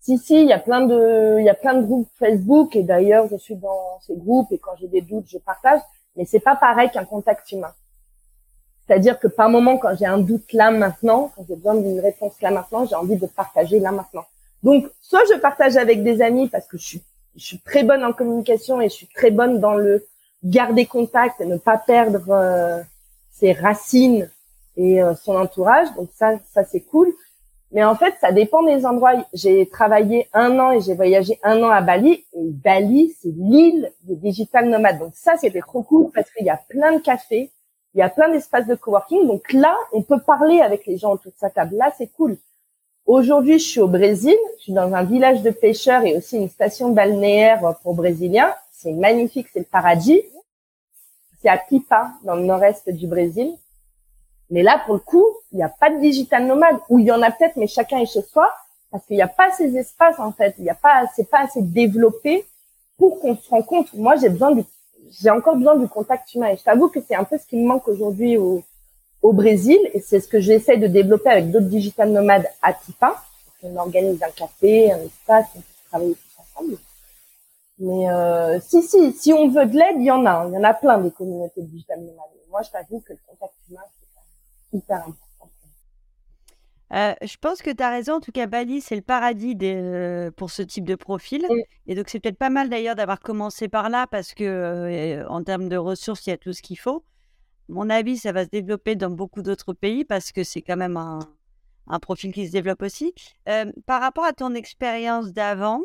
[0.00, 2.82] Si, si, il y a plein de, il y a plein de groupes Facebook et
[2.82, 5.80] d'ailleurs, je suis dans ces groupes et quand j'ai des doutes, je partage.
[6.16, 7.72] Mais c'est pas pareil qu'un contact humain.
[8.84, 12.40] C'est-à-dire que par moment, quand j'ai un doute là maintenant, quand j'ai besoin d'une réponse
[12.42, 14.24] là maintenant, j'ai envie de partager là maintenant.
[14.62, 17.02] Donc, soit je partage avec des amis parce que je suis,
[17.36, 20.06] je suis très bonne en communication et je suis très bonne dans le
[20.44, 22.82] garder contact et ne pas perdre euh,
[23.32, 24.30] ses racines
[24.76, 25.92] et euh, son entourage.
[25.94, 27.12] Donc ça, ça c'est cool.
[27.72, 29.14] Mais en fait, ça dépend des endroits.
[29.32, 32.24] J'ai travaillé un an et j'ai voyagé un an à Bali.
[32.34, 34.98] Et Bali, c'est l'île des digital nomades.
[34.98, 37.50] Donc ça, c'était trop cool parce qu'il y a plein de cafés,
[37.94, 39.26] il y a plein d'espaces de coworking.
[39.26, 41.76] Donc là, on peut parler avec les gens autour de sa table.
[41.76, 42.36] Là, c'est cool.
[43.06, 44.36] Aujourd'hui, je suis au Brésil.
[44.58, 48.54] Je suis dans un village de pêcheurs et aussi une station balnéaire pour Brésiliens.
[48.70, 50.22] C'est magnifique, c'est le paradis.
[51.40, 53.52] C'est à Pipa, dans le nord-est du Brésil.
[54.50, 57.12] Mais là, pour le coup, il n'y a pas de digital nomade, ou il y
[57.12, 58.48] en a peut-être, mais chacun est chez soi,
[58.90, 60.54] parce qu'il n'y a pas ces espaces, en fait.
[60.58, 62.44] Il n'y a pas, c'est pas assez développé
[62.98, 63.92] pour qu'on se rende compte.
[63.94, 64.62] Moi, j'ai besoin du,
[65.20, 66.48] j'ai encore besoin du contact humain.
[66.48, 68.62] Et je t'avoue que c'est un peu ce qui me manque aujourd'hui au,
[69.22, 73.22] au Brésil, et c'est ce que j'essaie de développer avec d'autres digital nomades à Tipa.
[73.62, 76.76] On organise un café, un espace, on peut travailler tous ensemble.
[77.78, 80.46] Mais euh, si, si, si on veut de l'aide, il y en a.
[80.48, 82.16] Il y en a plein des communautés digital nomades.
[82.50, 83.80] Moi, je t'avoue que le contact humain,
[86.92, 88.14] euh, je pense que tu as raison.
[88.14, 91.46] En tout cas, Bali, c'est le paradis euh, pour ce type de profil.
[91.86, 95.42] Et donc, c'est peut-être pas mal d'ailleurs d'avoir commencé par là parce que, euh, en
[95.42, 97.04] termes de ressources, il y a tout ce qu'il faut.
[97.72, 100.98] Mon avis, ça va se développer dans beaucoup d'autres pays parce que c'est quand même
[100.98, 101.20] un,
[102.00, 103.14] profil qui se développe aussi.
[103.86, 105.80] par rapport à ton expérience d'avant,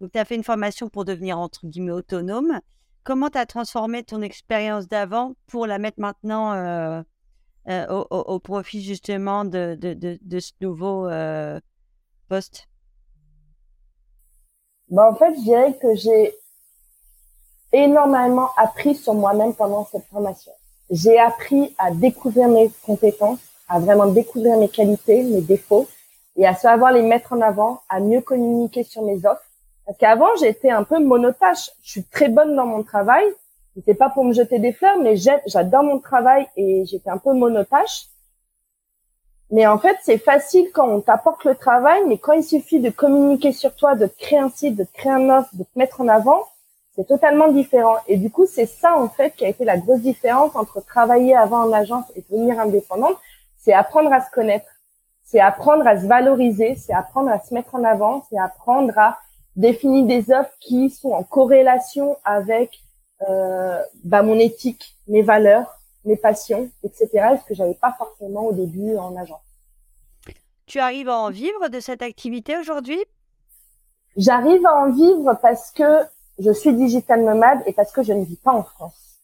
[0.00, 2.60] tu as fait une formation pour devenir entre guillemets autonome.
[3.04, 7.02] Comment tu as transformé ton expérience d'avant pour la mettre maintenant euh,
[7.88, 9.76] au, profit justement de,
[10.40, 11.60] ce nouveau euh,
[12.28, 12.66] poste?
[14.88, 16.34] Bah, En fait, je dirais que j'ai
[17.72, 20.52] énormément appris sur moi-même pendant cette formation.
[20.90, 25.88] J'ai appris à découvrir mes compétences, à vraiment découvrir mes qualités, mes défauts,
[26.36, 29.42] et à savoir les mettre en avant, à mieux communiquer sur mes offres.
[29.84, 31.70] Parce qu'avant, j'étais un peu monotache.
[31.82, 33.24] Je suis très bonne dans mon travail,
[33.76, 37.34] c'était pas pour me jeter des fleurs, mais j'adore mon travail et j'étais un peu
[37.34, 38.06] monotache.
[39.50, 42.90] Mais en fait, c'est facile quand on t'apporte le travail, mais quand il suffit de
[42.90, 46.08] communiquer sur toi, de créer un site, de créer un offre, de te mettre en
[46.08, 46.46] avant,
[46.96, 47.96] c'est totalement différent.
[48.08, 51.36] Et du coup, c'est ça en fait qui a été la grosse différence entre travailler
[51.36, 53.16] avant en agence et devenir indépendante,
[53.58, 54.66] c'est apprendre à se connaître,
[55.24, 59.18] c'est apprendre à se valoriser, c'est apprendre à se mettre en avant, c'est apprendre à
[59.56, 62.80] définir des offres qui sont en corrélation avec
[63.28, 67.08] euh, bah, mon éthique, mes valeurs, mes passions, etc.
[67.42, 69.40] Ce que j'avais pas forcément au début en agence.
[70.66, 72.98] Tu arrives à en vivre de cette activité aujourd'hui?
[74.16, 76.04] J'arrive à en vivre parce que
[76.38, 79.20] je suis digital nomade et parce que je ne vis pas en France.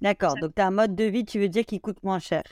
[0.00, 2.42] D'accord, donc tu as un mode de vie, tu veux dire, qui coûte moins cher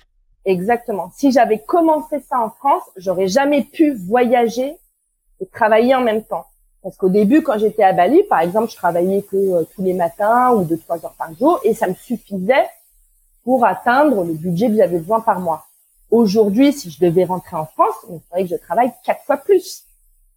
[0.44, 1.10] Exactement.
[1.14, 4.76] Si j'avais commencé ça en France, j'aurais jamais pu voyager
[5.40, 6.46] et travailler en même temps.
[6.82, 9.92] Parce qu'au début, quand j'étais à Bali, par exemple, je travaillais que euh, tous les
[9.92, 12.66] matins ou deux, trois heures par jour et ça me suffisait
[13.44, 15.66] pour atteindre le budget que j'avais besoin par mois.
[16.10, 19.84] Aujourd'hui, si je devais rentrer en France, il faudrait que je travaille quatre fois plus.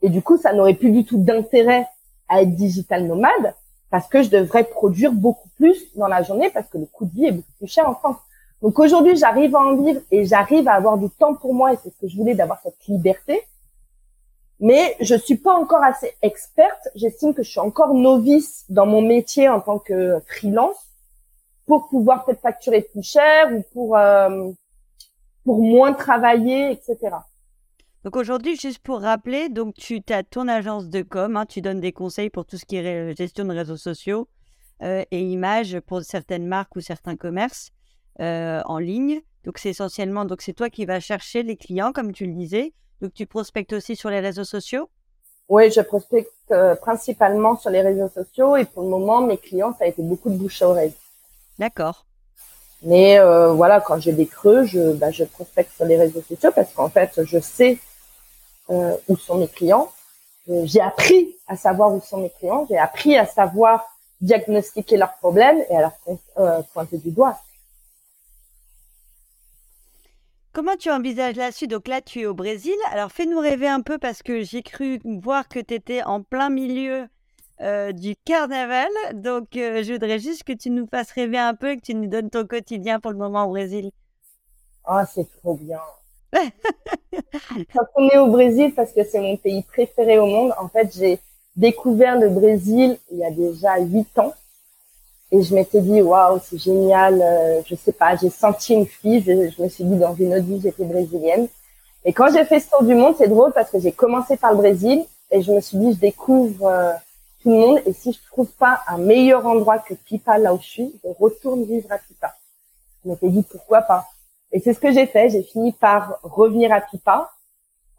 [0.01, 1.87] Et du coup, ça n'aurait plus du tout d'intérêt
[2.29, 3.55] à être digital nomade
[3.89, 7.12] parce que je devrais produire beaucoup plus dans la journée parce que le coût de
[7.12, 8.17] vie est beaucoup plus cher en France.
[8.62, 11.77] Donc aujourd'hui, j'arrive à en vivre et j'arrive à avoir du temps pour moi et
[11.83, 13.41] c'est ce que je voulais d'avoir cette liberté.
[14.59, 16.88] Mais je suis pas encore assez experte.
[16.95, 20.77] J'estime que je suis encore novice dans mon métier en tant que freelance
[21.65, 24.49] pour pouvoir peut-être facturer plus cher ou pour euh,
[25.43, 27.17] pour moins travailler, etc.
[28.03, 31.79] Donc aujourd'hui, juste pour rappeler, donc tu as ton agence de com, hein, tu donnes
[31.79, 34.27] des conseils pour tout ce qui est gestion de réseaux sociaux
[34.81, 37.71] euh, et images pour certaines marques ou certains commerces
[38.19, 39.21] euh, en ligne.
[39.45, 42.73] Donc c'est essentiellement, donc c'est toi qui vas chercher les clients, comme tu le disais.
[43.01, 44.89] Donc tu prospectes aussi sur les réseaux sociaux?
[45.47, 49.73] Oui, je prospecte euh, principalement sur les réseaux sociaux et pour le moment, mes clients,
[49.79, 50.93] ça a été beaucoup de bouche à oreille.
[51.57, 52.05] D'accord.
[52.81, 53.17] Mais
[53.53, 56.89] voilà, quand j'ai des creux, je, bah, je prospecte sur les réseaux sociaux parce qu'en
[56.89, 57.79] fait, je sais
[58.69, 59.91] euh, où sont mes clients.
[60.49, 62.65] Euh, j'ai appris à savoir où sont mes clients.
[62.69, 63.86] J'ai appris à savoir
[64.21, 65.91] diagnostiquer leurs problèmes et à leur
[66.38, 67.38] euh, pointer du doigt.
[70.54, 71.71] Comment tu envisages la suite?
[71.71, 72.76] Donc là, tu es au Brésil.
[72.91, 76.49] Alors fais-nous rêver un peu parce que j'ai cru voir que tu étais en plein
[76.49, 77.08] milieu
[77.93, 78.89] du carnaval.
[79.13, 82.08] Donc je voudrais juste que tu nous fasses rêver un peu et que tu nous
[82.08, 83.89] donnes ton quotidien pour le moment au Brésil.
[84.86, 85.80] Ah, c'est trop bien.
[87.73, 90.93] Quand on est au Brésil, parce que c'est mon pays préféré au monde, en fait,
[90.95, 91.19] j'ai
[91.55, 94.33] découvert le Brésil il y a déjà huit ans.
[95.31, 97.19] Et je m'étais dit, waouh, c'est génial.
[97.21, 99.21] Euh, je sais pas, j'ai senti une fille.
[99.21, 101.47] Je, me suis dit, dans une autre vie, j'étais brésilienne.
[102.05, 104.51] Et quand j'ai fait ce tour du monde, c'est drôle parce que j'ai commencé par
[104.51, 106.91] le Brésil et je me suis dit, je découvre euh,
[107.41, 107.79] tout le monde.
[107.87, 111.09] Et si je trouve pas un meilleur endroit que Pipa, là où je suis, je
[111.19, 112.35] retourne vivre à Pipa.
[113.03, 114.05] Je m'étais dit, pourquoi pas?
[114.53, 115.29] Et c'est ce que j'ai fait.
[115.29, 117.31] J'ai fini par revenir à Pipa.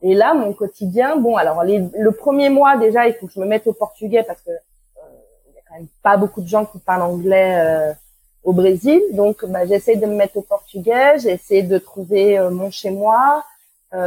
[0.03, 3.47] Et là, mon quotidien, bon, alors le premier mois déjà, il faut que je me
[3.47, 5.01] mette au portugais parce que euh,
[5.49, 7.93] il y a quand même pas beaucoup de gens qui parlent anglais euh,
[8.45, 9.01] au Brésil.
[9.13, 11.19] Donc, bah, j'essaie de me mettre au portugais.
[11.19, 13.45] J'essaie de trouver euh, mon chez moi,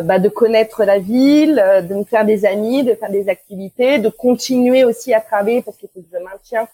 [0.04, 4.10] bah, de connaître la ville, de me faire des amis, de faire des activités, de
[4.10, 6.68] continuer aussi à travailler parce qu'il faut que je maintiens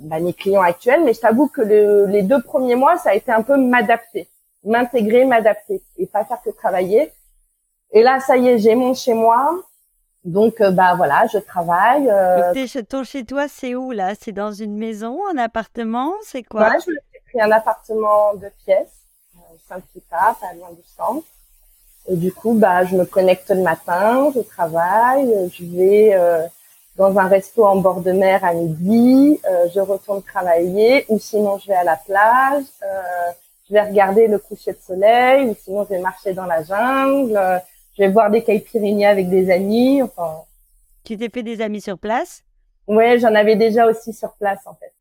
[0.00, 1.02] bah, mes clients actuels.
[1.04, 4.28] Mais je t'avoue que le, les deux premiers mois, ça a été un peu m'adapter
[4.64, 7.12] m'intégrer, m'adapter et pas faire que travailler.
[7.90, 9.60] Et là, ça y est, j'ai mon chez moi.
[10.24, 12.08] Donc, euh, bah voilà, je travaille.
[12.08, 12.52] Euh...
[12.88, 14.14] ton chez toi, c'est où là?
[14.18, 16.12] C'est dans une maison, un appartement?
[16.22, 16.68] C'est quoi?
[16.68, 16.92] Ouais, je
[17.28, 19.00] pris un appartement de pièces,
[19.36, 21.26] euh, Saint-Pipa, pas loin du centre.
[22.08, 26.46] Et du coup, bah, je me connecte le matin, je travaille, je vais euh,
[26.96, 31.58] dans un resto en bord de mer à midi, euh, je retourne travailler, ou sinon
[31.58, 32.64] je vais à la plage.
[32.82, 33.32] Euh,
[33.72, 37.40] je vais regarder le coucher de soleil, ou sinon je vais marcher dans la jungle,
[37.96, 40.42] je vais voir des caipirinhas avec des amis, enfin.
[41.04, 42.44] Tu t'es fait des amis sur place?
[42.86, 44.92] Ouais, j'en avais déjà aussi sur place en fait.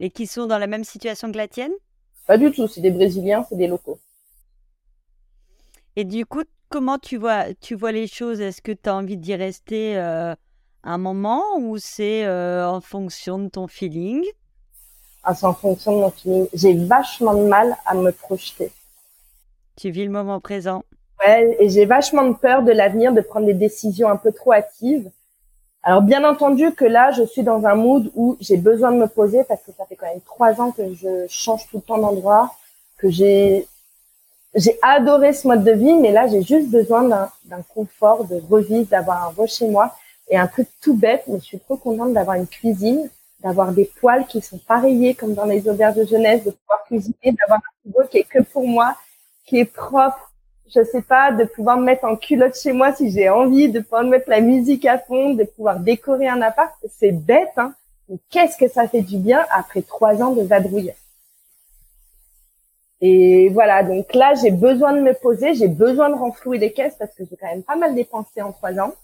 [0.00, 1.72] Et qui sont dans la même situation que la tienne?
[2.26, 3.98] Pas du tout, c'est des Brésiliens, c'est des locaux.
[5.96, 8.40] Et du coup, comment tu vois, tu vois les choses?
[8.40, 10.34] Est-ce que tu as envie d'y rester euh,
[10.82, 14.24] un moment ou c'est euh, en fonction de ton feeling?
[15.24, 16.46] À en fonction de mon feeling.
[16.52, 18.70] J'ai vachement de mal à me projeter.
[19.76, 20.82] Tu vis le moment présent.
[21.24, 24.52] Ouais, et j'ai vachement de peur de l'avenir, de prendre des décisions un peu trop
[24.52, 25.10] hâtives.
[25.82, 29.06] Alors bien entendu que là, je suis dans un mood où j'ai besoin de me
[29.06, 31.98] poser parce que ça fait quand même trois ans que je change tout le temps
[31.98, 32.54] d'endroit,
[32.98, 33.66] que j'ai
[34.54, 38.88] j'ai adoré ce mode de vie, mais là j'ai juste besoin d'un confort, de revivre,
[38.88, 39.94] d'avoir un re chez moi
[40.28, 43.10] et un truc tout bête, mais je suis trop contente d'avoir une cuisine
[43.44, 47.36] d'avoir des poils qui sont pareillés comme dans les auberges de jeunesse, de pouvoir cuisiner,
[47.38, 48.96] d'avoir un frigo qui est que pour moi,
[49.44, 50.32] qui est propre.
[50.74, 53.80] Je sais pas, de pouvoir me mettre en culotte chez moi si j'ai envie, de
[53.80, 56.72] pouvoir mettre la musique à fond, de pouvoir décorer un appart.
[56.98, 57.74] C'est bête, hein.
[58.08, 60.94] Mais qu'est-ce que ça fait du bien après trois ans de vadrouille.
[63.02, 66.96] Et voilà, donc là, j'ai besoin de me poser, j'ai besoin de renflouer les caisses
[66.98, 68.94] parce que j'ai quand même pas mal dépensé en trois ans.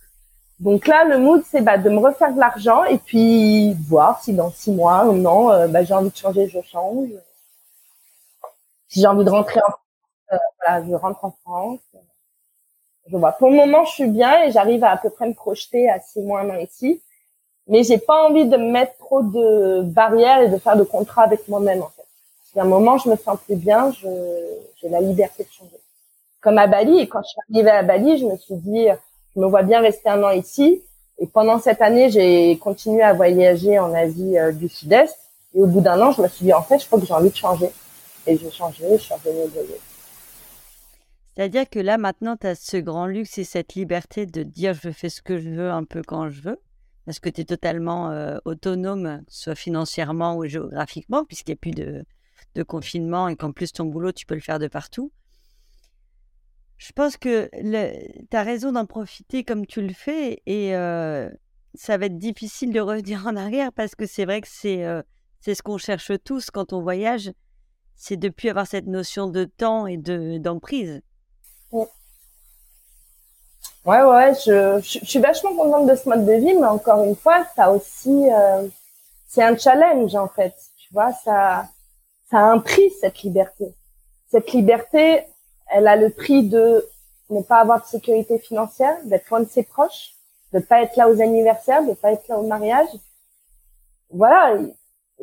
[0.60, 4.34] Donc là, le mood, c'est bah, de me refaire de l'argent et puis voir si
[4.34, 7.08] dans six mois, ou non, euh, bah, j'ai envie de changer, je change.
[8.88, 9.72] Si j'ai envie de rentrer en
[10.32, 11.80] euh, voilà, je rentre en France.
[13.10, 13.32] Je vois.
[13.32, 15.98] Pour le moment, je suis bien et j'arrive à à peu près me projeter à
[16.00, 17.00] six mois, un ici.
[17.66, 21.22] Mais j'ai pas envie de me mettre trop de barrières et de faire de contrats
[21.22, 22.06] avec moi-même, en fait.
[22.44, 24.08] Si à un moment je me sens plus bien, je
[24.76, 25.78] j'ai la liberté de changer.
[26.40, 28.88] Comme à Bali, et quand je suis arrivée à Bali, je me suis dit,
[29.40, 30.82] je me vois bien rester un an ici.
[31.18, 35.16] Et pendant cette année, j'ai continué à voyager en Asie euh, du Sud-Est.
[35.54, 37.14] Et au bout d'un an, je me suis dit, en fait, je crois que j'ai
[37.14, 37.70] envie de changer.
[38.26, 39.50] Et j'ai changé, je suis revenue au
[41.34, 44.90] C'est-à-dire que là, maintenant, tu as ce grand luxe et cette liberté de dire je
[44.90, 46.58] fais ce que je veux un peu quand je veux.
[47.06, 51.70] Parce que tu es totalement euh, autonome, soit financièrement ou géographiquement, puisqu'il n'y a plus
[51.70, 52.04] de,
[52.54, 55.10] de confinement et qu'en plus ton boulot, tu peux le faire de partout.
[56.80, 61.28] Je pense que tu as raison d'en profiter comme tu le fais et euh,
[61.74, 65.02] ça va être difficile de revenir en arrière parce que c'est vrai que c'est euh,
[65.42, 67.32] c'est ce qu'on cherche tous quand on voyage,
[67.96, 71.02] c'est de plus avoir cette notion de temps et de d'emprise.
[71.70, 71.86] Ouais,
[73.84, 77.44] ouais, je, je, suis vachement contente de ce mode de vie, mais encore une fois,
[77.56, 78.66] ça aussi, euh,
[79.28, 80.54] c'est un challenge en fait.
[80.78, 81.68] Tu vois, ça,
[82.30, 83.74] ça a un prix cette liberté.
[84.30, 85.26] Cette liberté,
[85.70, 86.86] elle a le prix de
[87.30, 90.14] ne pas avoir de sécurité financière, d'être loin de ses proches,
[90.52, 92.88] de pas être là aux anniversaires, de pas être là au mariage.
[94.10, 94.58] Voilà,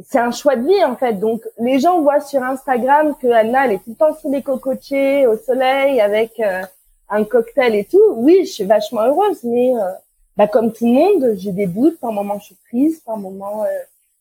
[0.05, 1.13] c'est un choix de vie en fait.
[1.13, 4.41] Donc les gens voient sur Instagram que Anna elle est tout le temps sous les
[4.41, 6.61] cocotiers, au soleil, avec euh,
[7.09, 8.13] un cocktail et tout.
[8.15, 9.91] Oui, je suis vachement heureuse, mais euh,
[10.37, 11.99] bah, comme tout le monde, j'ai des doutes.
[11.99, 13.03] Par moment, je suis triste.
[13.05, 13.67] Par moment, euh,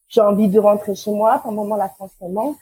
[0.09, 1.41] j'ai envie de rentrer chez moi.
[1.43, 2.57] Par moment, la France me manque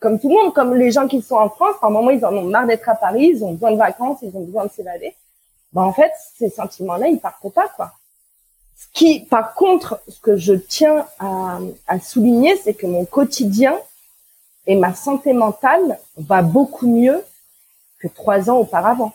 [0.00, 2.32] comme tout le monde, comme les gens qui sont en France, par moment, ils en
[2.34, 5.14] ont marre d'être à Paris, ils ont besoin de vacances, ils ont besoin de s'évader.
[5.72, 7.92] Ben, en fait, ces sentiments-là, ils partent pas, quoi.
[8.76, 11.58] Ce qui, par contre, ce que je tiens à,
[11.88, 13.76] à souligner, c'est que mon quotidien
[14.66, 17.24] et ma santé mentale va beaucoup mieux
[17.98, 19.12] que trois ans auparavant.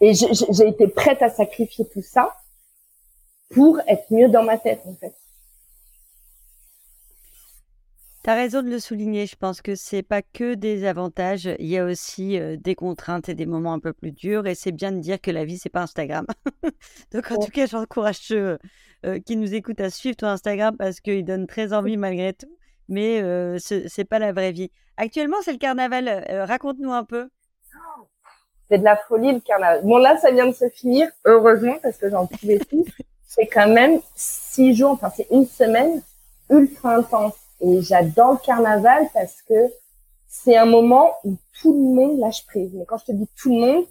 [0.00, 2.34] Et j'ai été prête à sacrifier tout ça
[3.50, 5.14] pour être mieux dans ma tête, en fait.
[8.24, 9.26] Tu as raison de le souligner.
[9.26, 11.48] Je pense que c'est pas que des avantages.
[11.58, 14.46] Il y a aussi des contraintes et des moments un peu plus durs.
[14.46, 16.26] Et c'est bien de dire que la vie, c'est pas Instagram.
[17.12, 18.58] Donc, en tout cas, j'encourage ceux
[19.26, 22.56] qui nous écoutent à suivre ton Instagram parce qu'il donne très envie malgré tout.
[22.88, 23.20] Mais
[23.58, 24.70] ce c'est pas la vraie vie.
[24.96, 26.24] Actuellement, c'est le carnaval.
[26.46, 27.28] Raconte-nous un peu.
[28.70, 29.82] C'est de la folie le carnaval.
[29.82, 32.84] Bon, là, ça vient de se finir, heureusement, parce que j'en pouvais plus.
[33.26, 36.02] C'est quand même six jours, enfin, c'est une semaine
[36.50, 39.70] ultra intense et j'adore le carnaval parce que
[40.28, 42.70] c'est un moment où tout le monde lâche prise.
[42.74, 43.84] Mais quand je te dis tout le monde,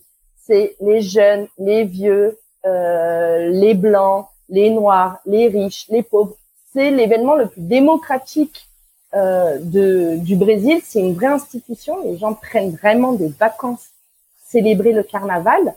[0.46, 6.36] c'est les jeunes, les vieux, euh, les blancs, les noirs, les riches, les pauvres.
[6.74, 8.68] C'est l'événement le plus démocratique
[9.14, 10.82] euh, de, du Brésil.
[10.84, 12.04] C'est une vraie institution.
[12.04, 13.92] Les gens prennent vraiment des vacances
[14.52, 15.76] célébrer le carnaval.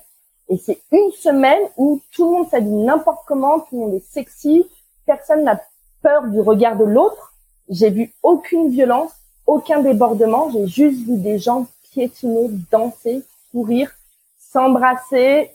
[0.48, 4.12] Et c'est une semaine où tout le monde s'habille n'importe comment, tout le monde est
[4.12, 4.66] sexy,
[5.07, 5.61] personne n'a
[6.02, 7.34] peur du regard de l'autre.
[7.68, 9.12] J'ai vu aucune violence,
[9.46, 10.50] aucun débordement.
[10.50, 13.22] J'ai juste vu des gens piétiner, danser,
[13.53, 13.90] courir,
[14.38, 15.50] s'embrasser,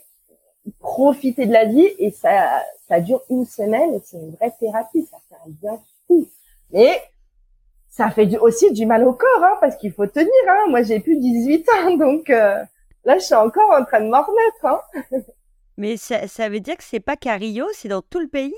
[0.78, 1.88] profiter de la vie.
[1.98, 5.06] Et ça, ça dure une semaine et c'est une vraie thérapie.
[5.10, 6.26] Ça fait un bien fou.
[6.72, 7.00] Mais
[7.88, 10.30] ça fait aussi du mal au corps, hein, parce qu'il faut tenir.
[10.48, 10.66] Hein.
[10.68, 12.62] Moi, j'ai plus 18 ans, donc euh,
[13.04, 14.64] là, je suis encore en train de m'en remettre.
[14.64, 15.20] Hein.
[15.76, 18.54] Mais ça, ça veut dire que c'est pas qu'à Rio, c'est dans tout le pays?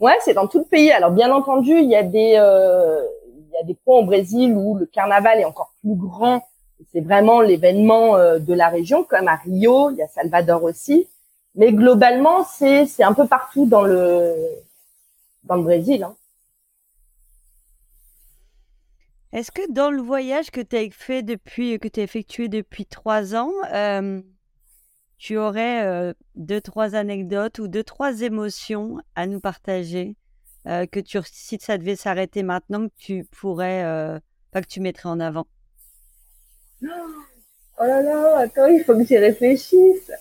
[0.00, 0.90] Ouais, c'est dans tout le pays.
[0.90, 3.02] Alors bien entendu, il y a des euh,
[3.36, 6.46] il y a des points au Brésil où le carnaval est encore plus grand.
[6.92, 11.08] C'est vraiment l'événement euh, de la région, comme à Rio, il y a Salvador aussi.
[11.54, 14.34] Mais globalement, c'est c'est un peu partout dans le
[15.44, 16.02] dans le Brésil.
[16.02, 16.16] Hein.
[19.32, 22.86] Est-ce que dans le voyage que tu as fait depuis que tu as effectué depuis
[22.86, 24.20] trois ans, euh,
[25.24, 30.16] tu aurais deux, trois anecdotes ou deux, trois émotions à nous partager
[30.66, 35.20] que tu, si ça devait s'arrêter maintenant, que tu pourrais, pas que tu mettrais en
[35.20, 35.46] avant?
[36.82, 36.86] Oh
[37.80, 40.12] là là, attends, il faut que j'y réfléchisse.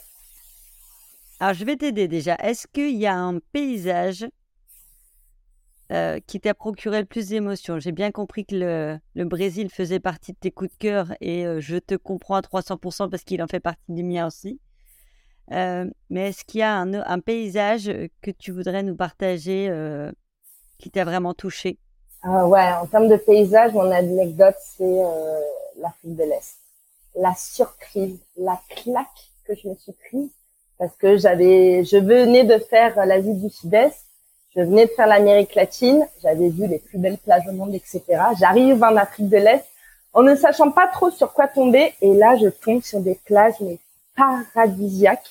[1.42, 2.36] Alors, je vais t'aider déjà.
[2.36, 4.26] Est-ce qu'il y a un paysage
[6.28, 7.78] qui t'a procuré le plus d'émotions?
[7.78, 11.44] J'ai bien compris que le, le, Brésil faisait partie de tes coups de cœur et
[11.60, 14.62] je te comprends à 300% parce qu'il en fait partie du mien aussi.
[15.52, 17.92] Euh, mais est-ce qu'il y a un, paysage
[18.22, 20.12] que tu voudrais nous partager euh,
[20.80, 21.78] qui t'a vraiment touché?
[22.24, 25.40] Ah Ouais, en termes de paysage, mon anecdote, c'est euh,
[25.78, 26.58] l'Afrique de l'Est.
[27.16, 29.08] La surprise, la claque
[29.46, 30.30] que je me suis prise
[30.80, 34.06] parce que j'avais, je venais de faire l'Asie du Sud-Est,
[34.56, 38.02] je venais de faire l'Amérique latine, j'avais vu les plus belles plages au monde, etc.
[38.40, 39.66] J'arrive en Afrique de l'Est
[40.14, 43.60] en ne sachant pas trop sur quoi tomber et là, je tombe sur des plages
[43.60, 43.78] mais
[44.16, 45.30] paradisiaque,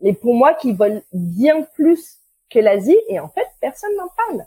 [0.00, 2.18] mais pour moi qui volent bien plus
[2.50, 4.46] que l'Asie et en fait personne n'en parle.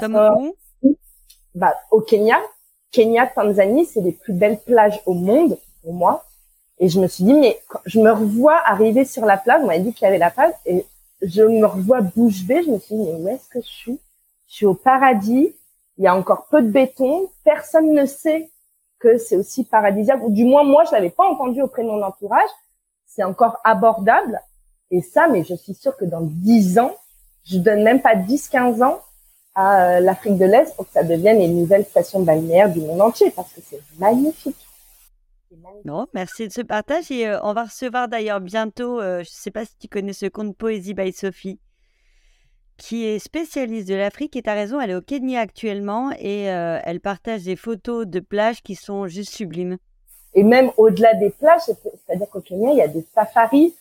[0.00, 0.96] Comme où?
[1.54, 2.40] Bah, au Kenya,
[2.92, 6.24] Kenya, Tanzanie, c'est les plus belles plages au monde pour moi.
[6.78, 9.66] Et je me suis dit, mais quand je me revois arriver sur la plage, on
[9.66, 10.84] m'a dit qu'il y avait la plage, et
[11.20, 14.00] je me revois bouche bée, je me suis dit, mais où est-ce que je suis?
[14.48, 15.54] Je suis au paradis,
[15.98, 18.50] il y a encore peu de béton, personne ne sait
[18.98, 22.02] que c'est aussi paradisiaque, ou du moins moi, je l'avais pas entendu auprès de mon
[22.02, 22.50] entourage,
[23.14, 24.40] c'est encore abordable,
[24.90, 26.94] et ça, mais je suis sûre que dans 10 ans,
[27.44, 29.00] je donne même pas 10-15 ans
[29.54, 33.00] à euh, l'Afrique de l'Est pour que ça devienne une nouvelle station balnéaire du monde
[33.00, 34.56] entier, parce que c'est magnifique.
[36.14, 37.10] Merci de ce partage.
[37.10, 40.12] Et euh, on va recevoir d'ailleurs bientôt, euh, je ne sais pas si tu connais
[40.12, 41.58] ce compte Poésie by Sophie,
[42.76, 44.36] qui est spécialiste de l'Afrique.
[44.36, 48.20] Et tu as raison, elle est au Kenya actuellement et elle partage des photos de
[48.20, 49.76] plages qui sont juste sublimes.
[50.34, 53.74] Et même au-delà des plages, c'est-à-dire qu'au Kenya, il y a des safaris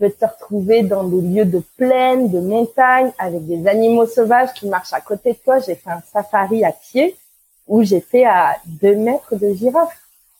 [0.00, 4.66] peux te retrouver dans des lieux de plaine, de montagne, avec des animaux sauvages qui
[4.66, 5.58] marchent à côté de toi.
[5.58, 7.14] J'ai fait un safari à pied
[7.68, 9.94] où j'étais à deux mètres de girafe.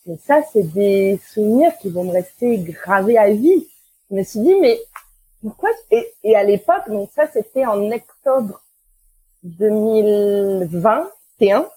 [0.09, 3.67] Et ça, c'est des souvenirs qui vont me rester gravés à vie.
[4.09, 4.79] Je me suis dit, mais
[5.43, 8.63] pourquoi et, et à l'époque, donc ça, c'était en octobre
[9.43, 11.69] 2021.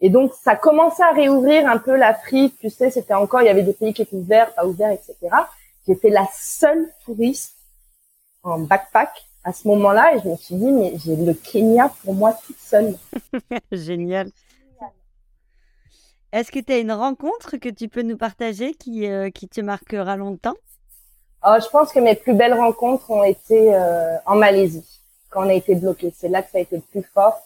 [0.00, 2.56] Et donc, ça commençait à réouvrir un peu l'Afrique.
[2.60, 5.16] Tu sais, c'était encore, il y avait des pays qui étaient ouverts, pas ouverts, etc.
[5.86, 7.54] J'étais la seule touriste
[8.42, 9.10] en backpack
[9.44, 12.58] à ce moment-là et je me suis dit, mais j'ai le Kenya pour moi toute
[12.58, 12.96] seule.
[13.72, 14.30] Génial.
[16.30, 19.62] Est-ce que tu as une rencontre que tu peux nous partager qui, euh, qui te
[19.62, 20.56] marquera longtemps?
[21.44, 24.84] Oh, Je pense que mes plus belles rencontres ont été euh, en Malaisie,
[25.30, 26.12] quand on a été bloqué.
[26.14, 27.40] C'est là que ça a été le plus fort.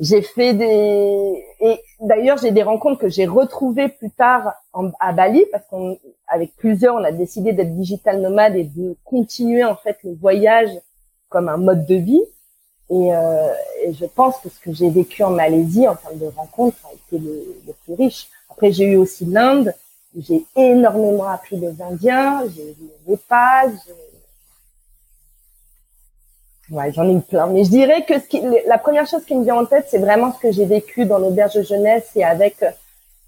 [0.00, 4.54] J'ai fait des et d'ailleurs j'ai des rencontres que j'ai retrouvées plus tard
[4.98, 9.62] à Bali parce qu'on avec plusieurs on a décidé d'être digital nomade et de continuer
[9.62, 10.70] en fait le voyage
[11.28, 12.22] comme un mode de vie
[12.88, 13.52] et, euh,
[13.84, 16.94] et je pense que ce que j'ai vécu en Malaisie en termes de rencontres a
[16.94, 18.28] été le, le plus riche.
[18.50, 19.74] Après j'ai eu aussi l'Inde
[20.18, 23.72] j'ai énormément appris des Indiens, j'ai vu les Népal,
[26.70, 27.48] Ouais, j'en ai eu plein.
[27.48, 29.98] Mais je dirais que ce qui, la première chose qui me vient en tête, c'est
[29.98, 32.70] vraiment ce que j'ai vécu dans l'auberge de jeunesse et avec euh,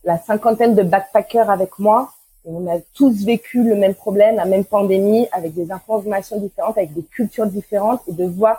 [0.04, 2.12] la cinquantaine de backpackers avec moi.
[2.44, 6.92] on a tous vécu le même problème, la même pandémie, avec des informations différentes, avec
[6.94, 8.58] des cultures différentes, et de voir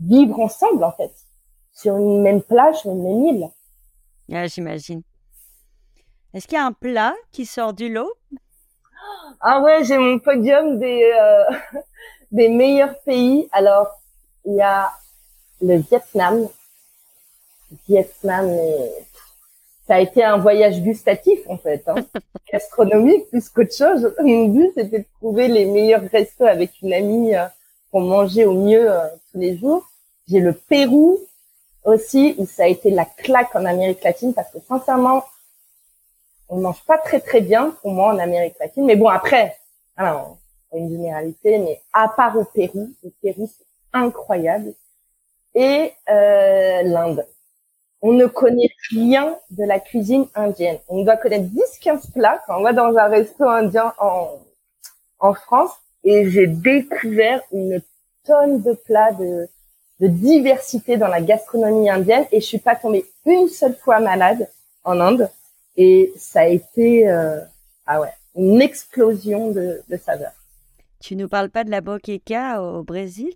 [0.00, 1.12] vivre ensemble, en fait,
[1.72, 3.48] sur une même plage, sur une même île.
[4.32, 5.02] Ah, j'imagine.
[6.32, 8.12] Est-ce qu'il y a un plat qui sort du lot?
[9.40, 11.78] Ah ouais, j'ai mon podium des, euh,
[12.32, 13.48] des meilleurs pays.
[13.52, 13.88] Alors,
[14.44, 14.90] il y a
[15.60, 16.48] le Vietnam.
[17.88, 18.50] Vietnam,
[19.86, 21.96] ça a été un voyage gustatif en fait, hein.
[22.52, 24.14] gastronomique plus qu'autre chose.
[24.20, 27.46] Mon but c'était de trouver les meilleurs restos avec une amie euh,
[27.90, 29.88] pour manger au mieux euh, tous les jours.
[30.28, 31.20] J'ai le Pérou
[31.84, 35.24] aussi où ça a été la claque en Amérique latine parce que sincèrement
[36.48, 38.84] on mange pas très très bien pour moi en Amérique latine.
[38.84, 39.56] Mais bon après,
[39.96, 40.36] alors,
[40.72, 43.50] une généralité, mais à part au Pérou, le Pérou
[43.94, 44.74] incroyable.
[45.54, 47.26] Et euh, l'Inde.
[48.02, 50.78] On ne connaît rien de la cuisine indienne.
[50.88, 54.28] On doit connaître 10-15 plats quand on va dans un resto indien en,
[55.20, 55.70] en France.
[56.02, 57.80] Et j'ai découvert une
[58.26, 59.48] tonne de plats de,
[60.00, 62.26] de diversité dans la gastronomie indienne.
[62.30, 64.50] Et je suis pas tombée une seule fois malade
[64.82, 65.30] en Inde.
[65.76, 67.40] Et ça a été euh,
[67.86, 70.32] ah ouais, une explosion de, de saveurs.
[71.00, 73.34] Tu nous parles pas de la boqueca au Brésil?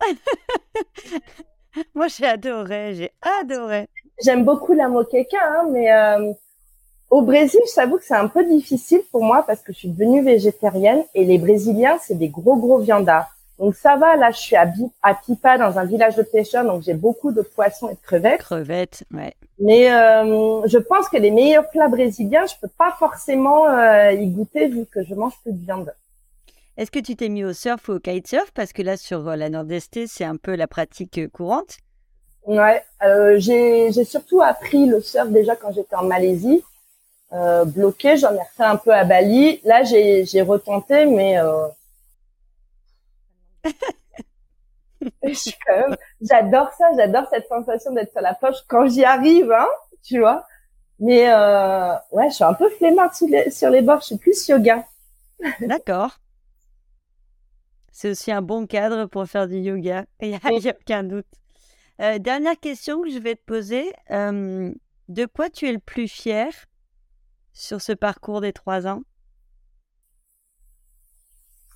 [1.94, 3.88] Moi, j'ai adoré, j'ai adoré.
[4.22, 6.32] J'aime beaucoup la moqueca, hein, mais euh,
[7.10, 10.22] au Brésil, j'avoue que c'est un peu difficile pour moi parce que je suis devenue
[10.22, 13.30] végétarienne et les Brésiliens, c'est des gros gros viandards.
[13.58, 14.66] Donc ça va, là, je suis à,
[15.02, 18.40] à Pipa, dans un village de pêcheurs, donc j'ai beaucoup de poissons et de crevettes.
[18.40, 19.34] Crevettes, ouais.
[19.58, 24.26] Mais euh, je pense que les meilleurs plats brésiliens, je peux pas forcément euh, y
[24.28, 25.92] goûter vu que je mange plus de viande.
[26.80, 28.52] Est-ce que tu t'es mis au surf ou au kitesurf?
[28.52, 31.76] Parce que là, sur euh, la Nord-Est, c'est un peu la pratique euh, courante.
[32.44, 36.64] Ouais, euh, j'ai surtout appris le surf déjà quand j'étais en Malaisie.
[37.34, 39.60] Euh, bloqué, j'en ai refait un peu à Bali.
[39.62, 41.68] Là, j'ai retenté, mais euh...
[46.22, 49.68] j'adore ça, j'adore cette sensation d'être sur la poche quand j'y arrive, hein,
[50.02, 50.46] tu vois.
[50.98, 51.30] Mais
[52.10, 54.86] ouais, je suis un peu flemmarde sur les, sur les bords, je suis plus yoga.
[55.60, 56.16] D'accord.
[57.92, 60.04] C'est aussi un bon cadre pour faire du yoga.
[60.20, 60.36] Il n'y
[60.68, 61.26] a, aucun doute.
[62.00, 63.92] Euh, dernière question que je vais te poser.
[64.10, 64.72] Euh,
[65.08, 66.48] de quoi tu es le plus fier
[67.52, 69.02] sur ce parcours des trois ans?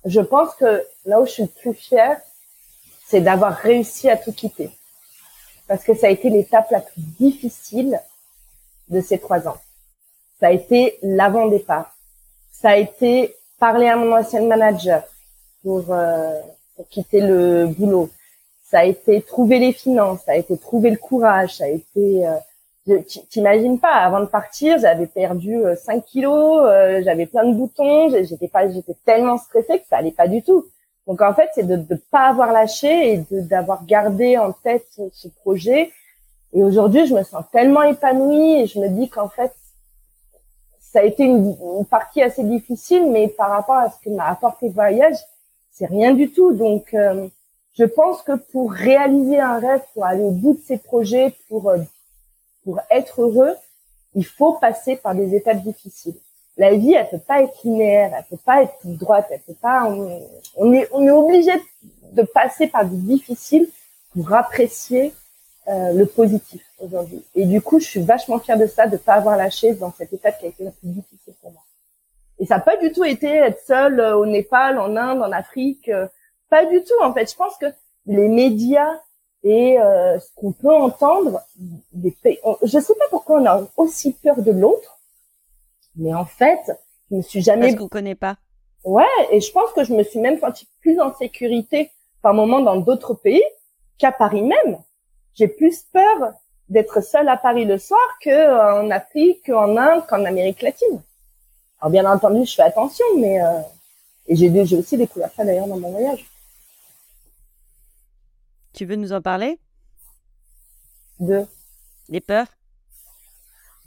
[0.05, 2.19] Je pense que là où je suis le plus fière,
[3.05, 4.69] c'est d'avoir réussi à tout quitter.
[5.67, 7.99] parce que ça a été l'étape la plus difficile
[8.89, 9.57] de ces trois ans.
[10.39, 11.95] Ça a été l'avant-départ.
[12.51, 15.03] Ça a été parler à mon ancien manager
[15.65, 16.39] pour, euh,
[16.77, 18.09] pour quitter le boulot.
[18.63, 22.25] Ça a été trouver les finances, ça a été trouver le courage, ça a été
[22.25, 22.35] euh,
[23.29, 28.09] T'imagines pas, avant de partir, j'avais perdu 5 euh, kilos, euh, j'avais plein de boutons,
[28.09, 30.65] j'étais pas, j'étais tellement stressée que ça allait pas du tout.
[31.07, 35.27] Donc en fait, c'est de ne pas avoir lâché et d'avoir gardé en tête ce,
[35.29, 35.91] projet.
[36.53, 39.51] Et aujourd'hui, je me sens tellement épanouie et je me dis qu'en fait,
[40.79, 41.55] ça a été une,
[41.89, 45.17] partie assez difficile, mais par rapport à ce que m'a apporté le voyage,
[45.75, 46.53] c'est rien du tout.
[46.53, 47.27] Donc, euh,
[47.77, 51.71] je pense que pour réaliser un rêve, pour aller au bout de ses projets, pour
[52.63, 53.55] pour être heureux,
[54.15, 56.15] il faut passer par des étapes difficiles.
[56.57, 59.87] La vie, elle peut pas être linéaire, elle peut pas être droite, elle peut pas.
[60.55, 61.51] On, est on est obligé
[62.13, 63.67] de passer par des difficiles
[64.13, 65.13] pour apprécier
[65.67, 67.21] euh, le positif aujourd'hui.
[67.35, 70.13] Et du coup, je suis vachement fière de ça, de pas avoir lâché dans cette
[70.13, 71.24] étape qui a été la plus difficile.
[72.39, 75.31] Et ça n'a pas du tout été être seule euh, au Népal, en Inde, en
[75.31, 75.89] Afrique.
[75.89, 76.07] Euh,
[76.49, 77.31] pas du tout, en fait.
[77.31, 77.67] Je pense que
[78.05, 78.99] les médias
[79.43, 81.41] et euh, ce qu'on peut entendre
[81.93, 82.39] des pays.
[82.63, 84.97] Je sais pas pourquoi on a aussi peur de l'autre,
[85.95, 86.59] mais en fait,
[87.09, 87.67] je me suis jamais.
[87.67, 88.37] Parce qu'on connaît pas.
[88.83, 92.59] Ouais, et je pense que je me suis même sentie plus en sécurité par moment
[92.59, 93.43] dans d'autres pays
[93.97, 94.79] qu'à Paris même.
[95.35, 96.33] J'ai plus peur
[96.69, 101.01] d'être seule à Paris le soir que en Afrique, qu'en Inde, qu'en Amérique latine.
[101.85, 103.61] Alors bien entendu, je fais attention, mais euh...
[104.25, 106.25] et j'ai j'ai aussi découvert ça d'ailleurs dans mon voyage.
[108.73, 109.59] Tu veux nous en parler?
[111.19, 111.45] De?
[112.09, 112.47] Des peurs?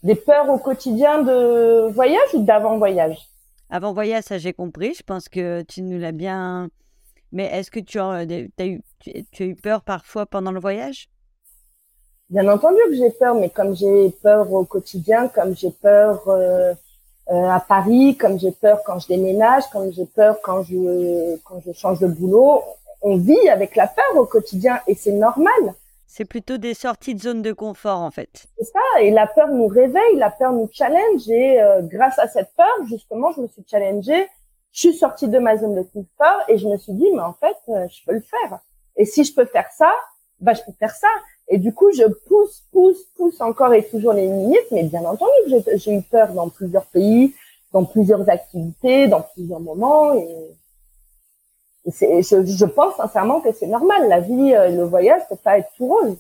[0.05, 3.19] Des peurs au quotidien de voyage ou d'avant-voyage?
[3.69, 4.95] Avant voyage, ça j'ai compris.
[4.95, 6.69] Je pense que tu nous l'as bien.
[7.33, 11.11] Mais est-ce que tu as, eu, tu, as eu peur parfois pendant le voyage?
[12.31, 16.75] Bien entendu que j'ai peur, mais comme j'ai peur au quotidien, comme j'ai peur euh,
[16.75, 16.75] euh,
[17.31, 21.73] à Paris, comme j'ai peur quand je déménage, comme j'ai peur quand je quand je
[21.73, 22.63] change de boulot,
[23.03, 25.75] on vit avec la peur au quotidien et c'est normal.
[26.07, 28.47] C'est plutôt des sorties de zone de confort en fait.
[28.57, 32.27] C'est ça, et la peur nous réveille, la peur nous challenge et euh, grâce à
[32.29, 34.27] cette peur, justement, je me suis challengée,
[34.73, 37.35] je suis sortie de ma zone de confort et je me suis dit, mais en
[37.35, 38.59] fait, euh, je peux le faire.
[38.97, 39.93] Et si je peux faire ça,
[40.41, 41.09] bah je peux faire ça.
[41.49, 45.33] Et du coup, je pousse, pousse, pousse encore et toujours les limites, mais bien entendu
[45.75, 47.35] j'ai eu peur dans plusieurs pays,
[47.73, 50.13] dans plusieurs activités, dans plusieurs moments.
[50.15, 50.55] Et
[51.87, 54.09] je, je, pense sincèrement que c'est normal.
[54.09, 56.19] La vie, euh, le voyage, peut pas être tout rose.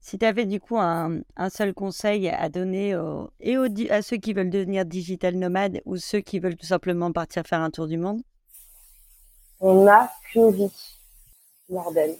[0.00, 2.98] Si tu avais du coup un, un, seul conseil à donner
[3.38, 3.56] et
[3.88, 7.60] à ceux qui veulent devenir digital nomades ou ceux qui veulent tout simplement partir faire
[7.60, 8.20] un tour du monde?
[9.60, 10.72] On n'a qu'une vie,
[11.68, 12.16] Norden.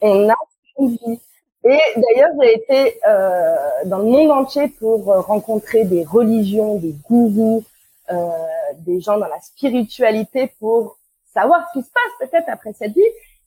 [0.00, 0.34] On n'a.
[0.78, 3.56] Et d'ailleurs, j'ai été euh,
[3.86, 7.64] dans le monde entier pour rencontrer des religions, des gourous,
[8.10, 8.30] euh,
[8.78, 10.96] des gens dans la spiritualité pour
[11.34, 13.02] savoir ce qui se passe peut-être après cette vie.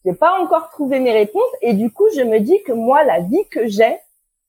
[0.05, 3.21] J'ai pas encore trouvé mes réponses et du coup, je me dis que moi, la
[3.21, 3.97] vie que j'ai,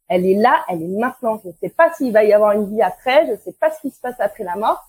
[0.09, 1.41] elle est là, elle est maintenant.
[1.43, 3.71] Je ne sais pas s'il va y avoir une vie après, je ne sais pas
[3.71, 4.83] ce qui se passe après la mort.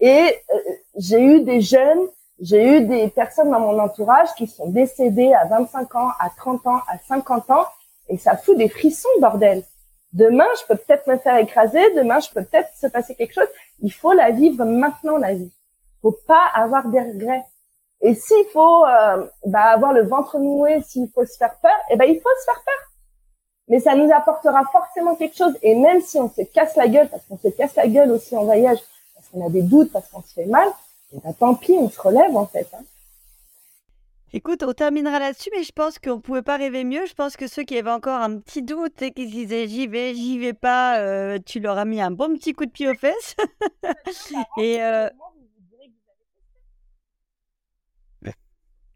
[0.00, 0.58] Et euh,
[0.96, 2.08] j'ai eu des jeunes,
[2.40, 6.66] j'ai eu des personnes dans mon entourage qui sont décédées à 25 ans, à 30
[6.66, 7.64] ans, à 50 ans,
[8.08, 9.62] et ça fout des frissons, bordel.
[10.12, 13.48] Demain, je peux peut-être me faire écraser, demain, je peux peut-être se passer quelque chose.
[13.80, 15.52] Il faut la vivre maintenant, la vie.
[16.02, 17.44] Faut pas avoir des regrets.
[18.02, 21.96] Et s'il faut euh, bah, avoir le ventre noué, s'il faut se faire peur, eh
[21.96, 22.92] ben il faut se faire peur.
[23.68, 25.56] Mais ça nous apportera forcément quelque chose.
[25.62, 28.36] Et même si on se casse la gueule, parce qu'on se casse la gueule aussi
[28.36, 28.78] en voyage,
[29.14, 30.68] parce qu'on a des doutes, parce qu'on se fait mal,
[31.16, 32.68] eh ben, tant pis, on se relève en fait.
[32.74, 32.84] Hein.
[34.32, 37.06] Écoute, on terminera là-dessus, mais je pense qu'on ne pouvait pas rêver mieux.
[37.06, 39.86] Je pense que ceux qui avaient encore un petit doute et qui se disaient j'y
[39.86, 42.88] vais, j'y vais pas, euh, tu leur as mis un bon petit coup de pied
[42.88, 43.36] aux fesses.
[44.58, 45.08] et euh,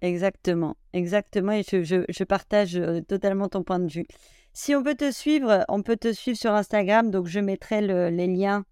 [0.02, 1.52] Exactement, exactement.
[1.52, 4.06] Et je, je, partage euh, totalement ton point de vue.
[4.52, 7.10] Si on peut te suivre, on peut te suivre sur Instagram.
[7.10, 8.64] Donc, je mettrai les liens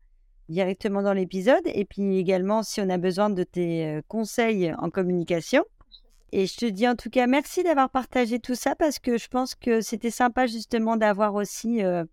[0.49, 1.63] directement dans l'épisode.
[1.67, 5.65] Et puis également, si on a besoin de tes conseils en communication.
[6.33, 9.29] Et je te dis en tout cas merci d'avoir partagé tout ça parce que je
[9.29, 12.05] pense que c'était sympa justement d'avoir aussi euh,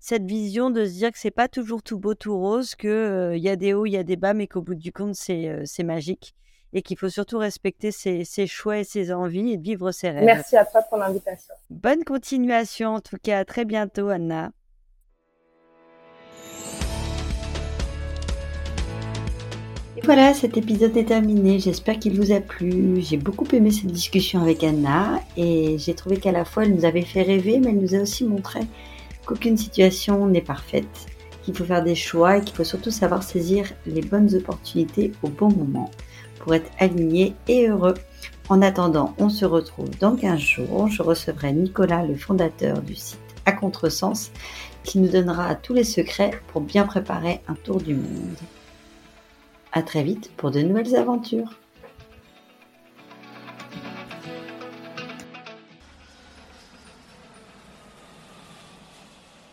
[0.00, 3.42] cette vision de se dire que c'est pas toujours tout beau, tout rose, qu'il il
[3.42, 5.84] y a des hauts, il y a des bas, mais qu'au bout du compte, c'est
[5.84, 6.34] magique
[6.72, 10.24] et qu'il faut surtout respecter ses, choix et ses envies et vivre ses rêves.
[10.24, 11.54] Merci à toi pour l'invitation.
[11.70, 13.38] Bonne continuation en tout cas.
[13.38, 14.50] À très bientôt, Anna.
[19.96, 21.58] Et voilà, cet épisode est terminé.
[21.58, 23.00] J'espère qu'il vous a plu.
[23.00, 26.84] J'ai beaucoup aimé cette discussion avec Anna et j'ai trouvé qu'à la fois elle nous
[26.84, 28.60] avait fait rêver, mais elle nous a aussi montré
[29.24, 31.06] qu'aucune situation n'est parfaite,
[31.42, 35.28] qu'il faut faire des choix et qu'il faut surtout savoir saisir les bonnes opportunités au
[35.28, 35.90] bon moment
[36.40, 37.94] pour être aligné et heureux.
[38.50, 40.88] En attendant, on se retrouve dans 15 jours.
[40.88, 44.30] Je recevrai Nicolas, le fondateur du site À Contresens,
[44.84, 48.36] qui nous donnera tous les secrets pour bien préparer un tour du monde.
[49.76, 51.60] À très vite pour de nouvelles aventures.